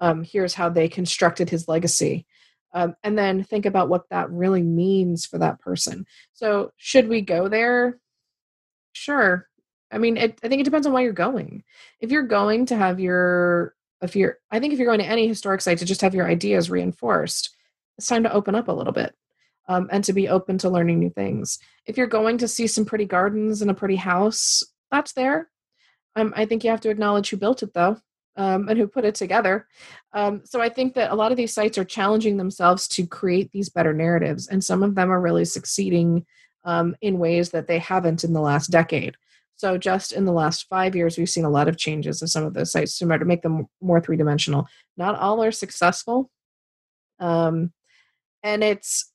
[0.01, 2.26] Um, here's how they constructed his legacy.
[2.72, 6.07] um, and then think about what that really means for that person.
[6.32, 8.01] So, should we go there?
[8.93, 9.49] Sure.
[9.91, 11.62] I mean, it, I think it depends on why you're going.
[12.01, 15.26] If you're going to have your, if you're, I think if you're going to any
[15.26, 17.55] historic site to just have your ideas reinforced,
[17.96, 19.14] it's time to open up a little bit
[19.68, 21.59] um, and to be open to learning new things.
[21.86, 25.51] If you're going to see some pretty gardens and a pretty house, that's there.
[26.16, 27.99] Um, I think you have to acknowledge who built it, though
[28.38, 29.66] um, and who put it together.
[30.12, 33.51] Um, so I think that a lot of these sites are challenging themselves to create
[33.51, 36.24] these better narratives, and some of them are really succeeding
[36.64, 39.16] um, in ways that they haven't in the last decade.
[39.59, 42.44] So just in the last five years, we've seen a lot of changes in some
[42.44, 44.68] of those sites to make them more three dimensional.
[44.96, 46.30] Not all are successful,
[47.18, 47.72] um,
[48.44, 49.12] and it's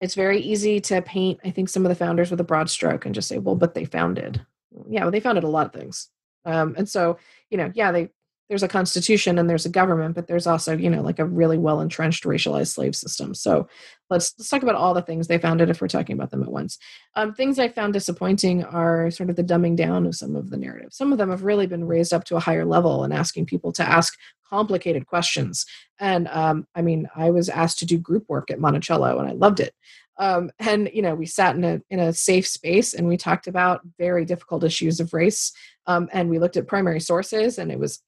[0.00, 1.40] it's very easy to paint.
[1.44, 3.74] I think some of the founders with a broad stroke and just say, "Well, but
[3.74, 4.44] they founded."
[4.88, 6.08] Yeah, well, they founded a lot of things,
[6.46, 7.18] um, and so
[7.50, 8.08] you know, yeah, they
[8.50, 11.56] there's a constitution and there's a government but there's also you know like a really
[11.56, 13.32] well entrenched racialized slave system.
[13.32, 13.68] So
[14.10, 16.50] let's let's talk about all the things they founded if we're talking about them at
[16.50, 16.76] once.
[17.14, 20.56] Um, things i found disappointing are sort of the dumbing down of some of the
[20.56, 23.46] narrative some of them have really been raised up to a higher level and asking
[23.46, 25.64] people to ask complicated questions.
[26.00, 29.32] And um, i mean i was asked to do group work at monticello and i
[29.32, 29.74] loved it.
[30.18, 33.46] Um, and you know we sat in a in a safe space and we talked
[33.46, 35.52] about very difficult issues of race
[35.86, 38.02] um, and we looked at primary sources and it was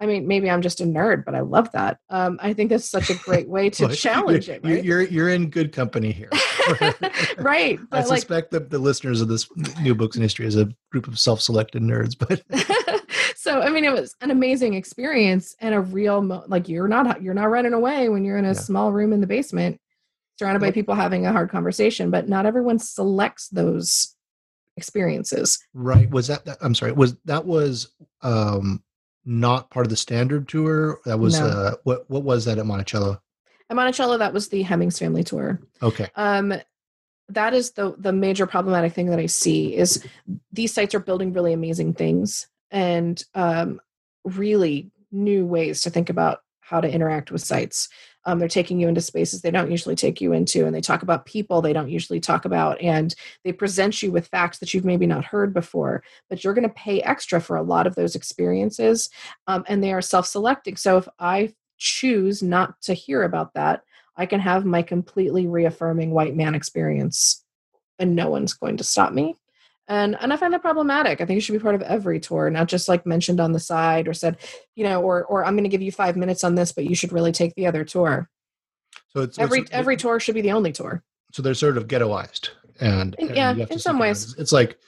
[0.00, 1.98] I mean, maybe I'm just a nerd, but I love that.
[2.10, 4.64] Um, I think that's such a great way to well, challenge you're, it.
[4.64, 4.84] Right?
[4.84, 6.30] You're you're in good company here.
[7.38, 7.78] right.
[7.92, 9.48] I suspect like, that the listeners of this
[9.80, 12.42] new books in history is a group of self-selected nerds, but
[13.36, 17.22] so I mean, it was an amazing experience and a real mo- like you're not
[17.22, 18.54] you're not running away when you're in a yeah.
[18.54, 19.80] small room in the basement
[20.38, 24.16] surrounded by people having a hard conversation, but not everyone selects those
[24.76, 25.58] experiences.
[25.74, 26.10] Right.
[26.10, 26.92] Was that, that I'm sorry.
[26.92, 28.82] Was that was um
[29.24, 31.00] not part of the standard tour?
[31.04, 31.46] That was no.
[31.46, 33.20] uh, what what was that at Monticello?
[33.70, 35.60] At Monticello, that was the Hemings family tour.
[35.82, 36.08] Okay.
[36.16, 36.54] Um,
[37.28, 40.04] that is the the major problematic thing that I see is
[40.52, 43.80] these sites are building really amazing things and um,
[44.24, 47.88] really new ways to think about how to interact with sites.
[48.24, 51.02] Um, they're taking you into spaces they don't usually take you into, and they talk
[51.02, 53.14] about people they don't usually talk about, and
[53.44, 56.02] they present you with facts that you've maybe not heard before.
[56.28, 59.10] But you're going to pay extra for a lot of those experiences,
[59.46, 60.76] um, and they are self selecting.
[60.76, 63.82] So if I choose not to hear about that,
[64.16, 67.44] I can have my completely reaffirming white man experience,
[67.98, 69.36] and no one's going to stop me
[69.88, 71.20] and and i find that problematic.
[71.20, 73.60] I think it should be part of every tour not just like mentioned on the
[73.60, 74.38] side or said
[74.74, 76.94] you know or or i'm going to give you five minutes on this but you
[76.94, 78.28] should really take the other tour.
[79.08, 81.02] So it's every it's, every tour should be the only tour.
[81.32, 84.34] So they're sort of ghettoized and, and yeah in some ways.
[84.38, 84.78] It's like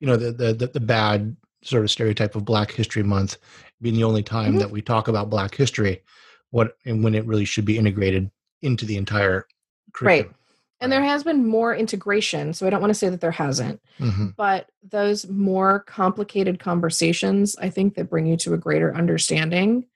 [0.00, 3.38] you know the, the the bad sort of stereotype of black history month
[3.82, 4.58] being the only time mm-hmm.
[4.58, 6.02] that we talk about black history
[6.50, 8.30] what and when it really should be integrated
[8.62, 9.46] into the entire
[9.92, 10.26] curriculum.
[10.26, 10.36] right
[10.80, 13.80] and there has been more integration so i don't want to say that there hasn't
[13.98, 14.28] mm-hmm.
[14.36, 19.86] but those more complicated conversations i think that bring you to a greater understanding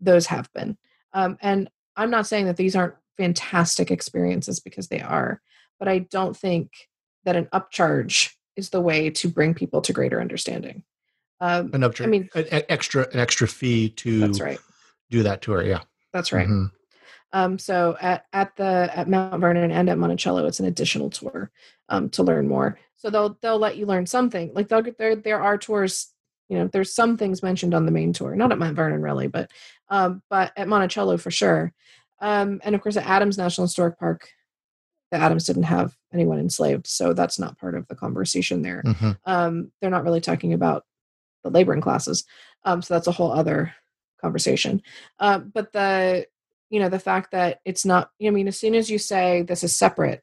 [0.00, 0.76] those have been.
[1.12, 5.40] Um, and i'm not saying that these aren't fantastic experiences because they are
[5.78, 6.88] but i don't think
[7.24, 10.82] that an upcharge is the way to bring people to greater understanding.
[11.40, 14.58] Um, an upcharge i mean an extra an extra fee to that's right.
[15.10, 15.82] do that tour yeah.
[16.12, 16.46] That's right.
[16.46, 16.74] Mm-hmm.
[17.32, 21.50] Um, so at, at the at Mount Vernon and at Monticello, it's an additional tour
[21.88, 22.78] um, to learn more.
[22.96, 24.52] So they'll they'll let you learn something.
[24.54, 26.12] Like they'll get there there are tours.
[26.48, 29.26] You know, there's some things mentioned on the main tour, not at Mount Vernon really,
[29.26, 29.50] but
[29.90, 31.72] um, but at Monticello for sure.
[32.20, 34.30] Um, and of course at Adams National Historic Park,
[35.10, 38.82] the Adams didn't have anyone enslaved, so that's not part of the conversation there.
[38.84, 39.10] Mm-hmm.
[39.24, 40.84] Um, they're not really talking about
[41.44, 42.24] the laboring classes,
[42.64, 43.72] um, so that's a whole other
[44.20, 44.82] conversation.
[45.20, 46.26] Uh, but the
[46.70, 49.64] you know the fact that it's not i mean as soon as you say this
[49.64, 50.22] is separate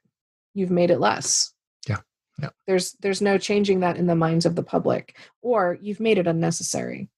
[0.56, 1.52] you've made it less.
[1.86, 1.98] Yeah
[2.40, 2.48] yeah.
[2.66, 6.26] There's there's no changing that in the minds of the public or you've made it
[6.26, 7.08] unnecessary.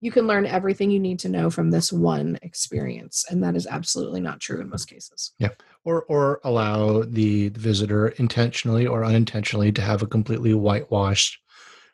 [0.00, 3.66] You can learn everything you need to know from this one experience and that is
[3.66, 5.32] absolutely not true in most cases.
[5.38, 5.50] Yeah
[5.84, 11.38] or or allow the, visitor intentionally or unintentionally to have a completely whitewashed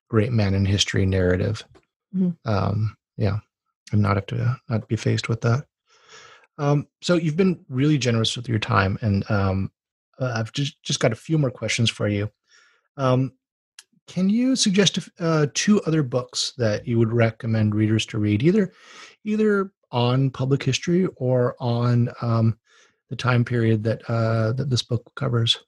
[0.08, 1.64] great man in history narrative.
[2.14, 2.48] Mm-hmm.
[2.48, 3.38] um yeah
[3.90, 5.66] and not have to not be faced with that
[6.58, 9.70] um, so you've been really generous with your time, and um,
[10.20, 12.30] uh, I've just just got a few more questions for you.
[12.96, 13.32] Um,
[14.06, 18.72] can you suggest uh, two other books that you would recommend readers to read, either
[19.24, 22.58] either on public history or on um,
[23.08, 25.58] the time period that uh, that this book covers?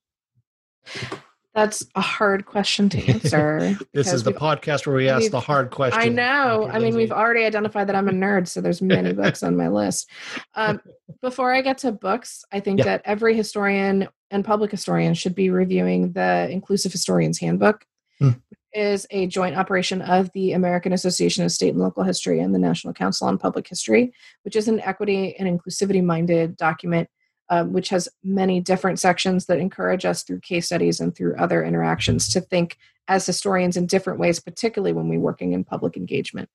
[1.56, 3.78] That's a hard question to answer.
[3.94, 5.98] this is the podcast where we ask the hard question.
[5.98, 6.68] I know.
[6.70, 9.68] I mean, we've already identified that I'm a nerd, so there's many books on my
[9.68, 10.10] list.
[10.54, 10.82] Um,
[11.22, 12.84] before I get to books, I think yeah.
[12.84, 17.86] that every historian and public historian should be reviewing the Inclusive Historian's Handbook.
[18.18, 18.30] Hmm.
[18.74, 22.58] Is a joint operation of the American Association of State and Local History and the
[22.58, 27.08] National Council on Public History, which is an equity and inclusivity minded document
[27.48, 31.64] um, which has many different sections that encourage us through case studies and through other
[31.64, 32.76] interactions to think
[33.08, 36.48] as historians in different ways, particularly when we're working in public engagement.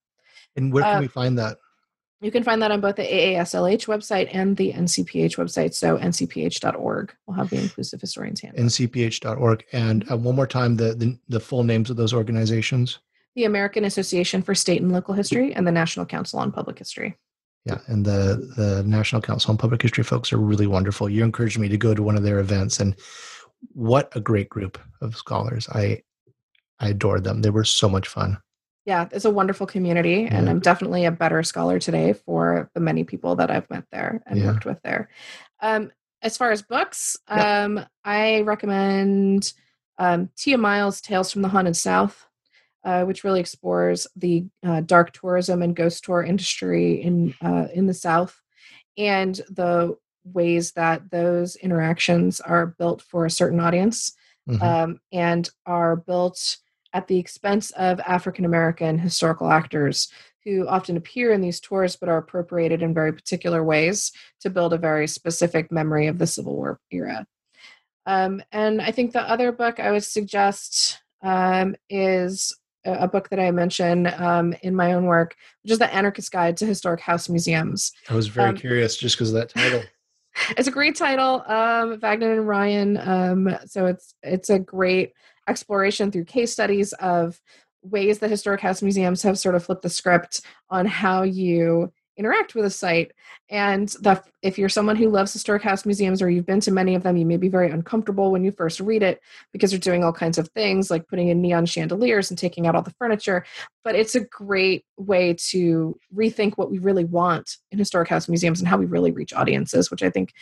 [0.55, 1.57] And where can uh, we find that?
[2.19, 5.73] You can find that on both the AASLH website and the NCPH website.
[5.73, 8.65] So ncph.org will have the Inclusive Historians Handbook.
[8.65, 9.65] ncph.org.
[9.71, 12.99] And uh, one more time, the, the, the full names of those organizations?
[13.35, 17.17] The American Association for State and Local History and the National Council on Public History.
[17.65, 21.09] Yeah, and the the National Council on Public History folks are really wonderful.
[21.09, 22.95] You encouraged me to go to one of their events, and
[23.73, 25.67] what a great group of scholars!
[25.71, 26.01] I
[26.79, 27.41] I adored them.
[27.41, 28.39] They were so much fun.
[28.85, 33.03] Yeah, it's a wonderful community, and I'm definitely a better scholar today for the many
[33.03, 34.47] people that I've met there and yeah.
[34.47, 35.09] worked with there.
[35.61, 35.91] Um,
[36.23, 37.63] as far as books, yeah.
[37.63, 39.53] um, I recommend
[39.99, 42.27] um, Tiya Miles' Tales from the Haunted South
[42.83, 47.85] uh, which really explores the uh, dark tourism and ghost tour industry in uh, in
[47.87, 48.39] the South,
[48.97, 54.13] and the ways that those interactions are built for a certain audience
[54.47, 54.63] mm-hmm.
[54.63, 56.57] um, and are built
[56.93, 60.09] at the expense of African American historical actors
[60.43, 64.73] who often appear in these tours but are appropriated in very particular ways to build
[64.73, 67.25] a very specific memory of the Civil War era.
[68.05, 73.39] Um, and I think the other book I would suggest um, is a book that
[73.39, 77.29] I mention um, in my own work, which is the Anarchist Guide to Historic House
[77.29, 77.91] Museums.
[78.09, 79.83] I was very um, curious just because of that title.
[80.57, 82.97] it's a great title, um, Vagnone and Ryan.
[82.97, 85.13] Um, so it's it's a great
[85.47, 87.39] exploration through case studies of
[87.83, 92.55] ways that historic house museums have sort of flipped the script on how you interact
[92.55, 93.11] with a site
[93.49, 96.93] and that if you're someone who loves historic house museums or you've been to many
[96.93, 99.21] of them you may be very uncomfortable when you first read it
[99.53, 102.75] because they're doing all kinds of things like putting in neon chandeliers and taking out
[102.75, 103.45] all the furniture
[103.83, 108.59] but it's a great way to rethink what we really want in historic house museums
[108.59, 110.33] and how we really reach audiences which i think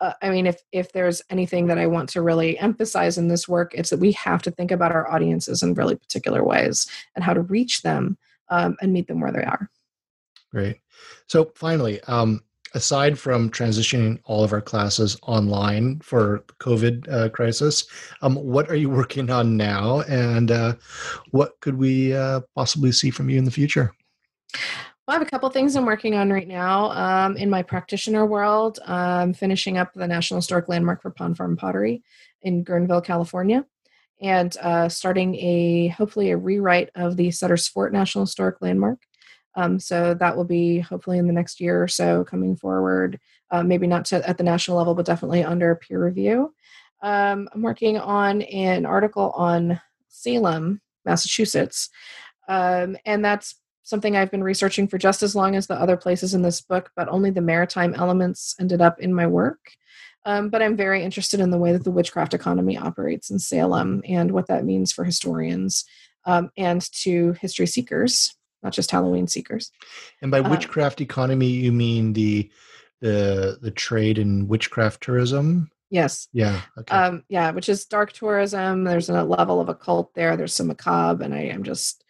[0.00, 3.48] uh, i mean if if there's anything that i want to really emphasize in this
[3.48, 7.24] work it's that we have to think about our audiences in really particular ways and
[7.24, 8.18] how to reach them
[8.50, 9.70] um, and meet them where they are
[10.54, 10.76] Great.
[11.26, 12.40] So finally, um,
[12.74, 17.84] aside from transitioning all of our classes online for COVID uh, crisis,
[18.22, 20.74] um, what are you working on now, and uh,
[21.32, 23.92] what could we uh, possibly see from you in the future?
[24.52, 26.92] Well, I have a couple things I'm working on right now.
[26.92, 31.56] Um, in my practitioner world, I'm finishing up the National Historic Landmark for Pond Farm
[31.56, 32.04] Pottery
[32.42, 33.66] in Guerneville, California,
[34.22, 39.00] and uh, starting a hopefully a rewrite of the Sutter's Fort National Historic Landmark.
[39.56, 43.20] Um, so that will be hopefully in the next year or so coming forward.
[43.50, 46.52] Uh, maybe not to, at the national level, but definitely under peer review.
[47.02, 51.90] Um, I'm working on an article on Salem, Massachusetts,
[52.48, 56.34] um, and that's something I've been researching for just as long as the other places
[56.34, 59.60] in this book, but only the maritime elements ended up in my work.
[60.24, 64.02] Um, but I'm very interested in the way that the witchcraft economy operates in Salem
[64.08, 65.84] and what that means for historians
[66.24, 68.34] um, and to history seekers
[68.64, 69.70] not just Halloween seekers.
[70.22, 72.50] And by um, witchcraft economy, you mean the
[73.00, 75.70] the the trade in witchcraft tourism?
[75.90, 76.26] Yes.
[76.32, 76.62] Yeah.
[76.78, 76.94] Okay.
[76.94, 78.84] Um, yeah, which is dark tourism.
[78.84, 80.36] There's a level of occult there.
[80.36, 82.02] There's some macabre, and I am just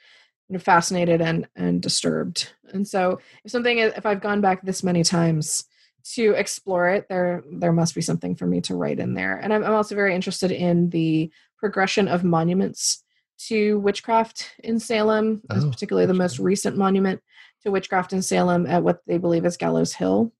[0.48, 2.50] you know, fascinated and and disturbed.
[2.72, 5.66] And so, if something, if I've gone back this many times
[6.14, 9.36] to explore it, there there must be something for me to write in there.
[9.36, 13.03] And I'm, I'm also very interested in the progression of monuments
[13.39, 17.20] to witchcraft in Salem, oh, particularly the most recent monument
[17.62, 20.32] to witchcraft in Salem at what they believe is Gallows Hill,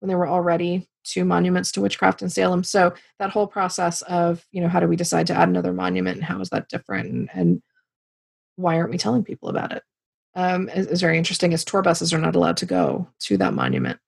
[0.00, 2.64] when there were already two monuments to witchcraft in Salem.
[2.64, 6.16] So that whole process of, you know, how do we decide to add another monument
[6.16, 7.62] and how is that different and, and
[8.56, 9.82] why aren't we telling people about it?
[10.34, 13.54] Um, is, is very interesting as tour buses are not allowed to go to that
[13.54, 13.98] monument.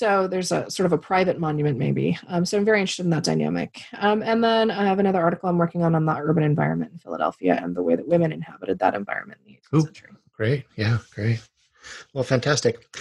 [0.00, 2.18] So there's a sort of a private monument, maybe.
[2.28, 3.82] Um, so I'm very interested in that dynamic.
[3.98, 6.98] Um, and then I have another article I'm working on on the urban environment in
[6.98, 10.10] Philadelphia and the way that women inhabited that environment in the 18th Ooh, century.
[10.32, 10.64] Great.
[10.74, 11.46] Yeah, great.
[12.14, 12.96] Well, fantastic.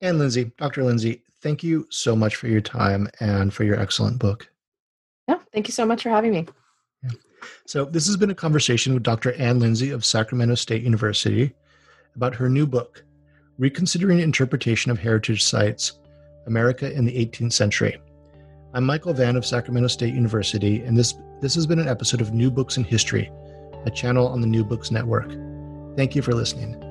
[0.00, 0.84] And Lindsay, Dr.
[0.84, 4.48] Lindsay, thank you so much for your time and for your excellent book.
[5.28, 6.46] Yeah, thank you so much for having me.
[7.02, 7.10] Yeah.
[7.66, 9.34] So, this has been a conversation with Dr.
[9.34, 11.52] Ann Lindsay of Sacramento State University
[12.16, 13.04] about her new book,
[13.58, 15.98] Reconsidering Interpretation of Heritage Sites
[16.48, 17.98] America in the 18th Century.
[18.74, 22.34] I'm Michael Vann of Sacramento State University, and this This has been an episode of
[22.34, 23.30] New Books in History,
[23.86, 25.30] a channel on the New Books Network.
[25.96, 26.87] Thank you for listening.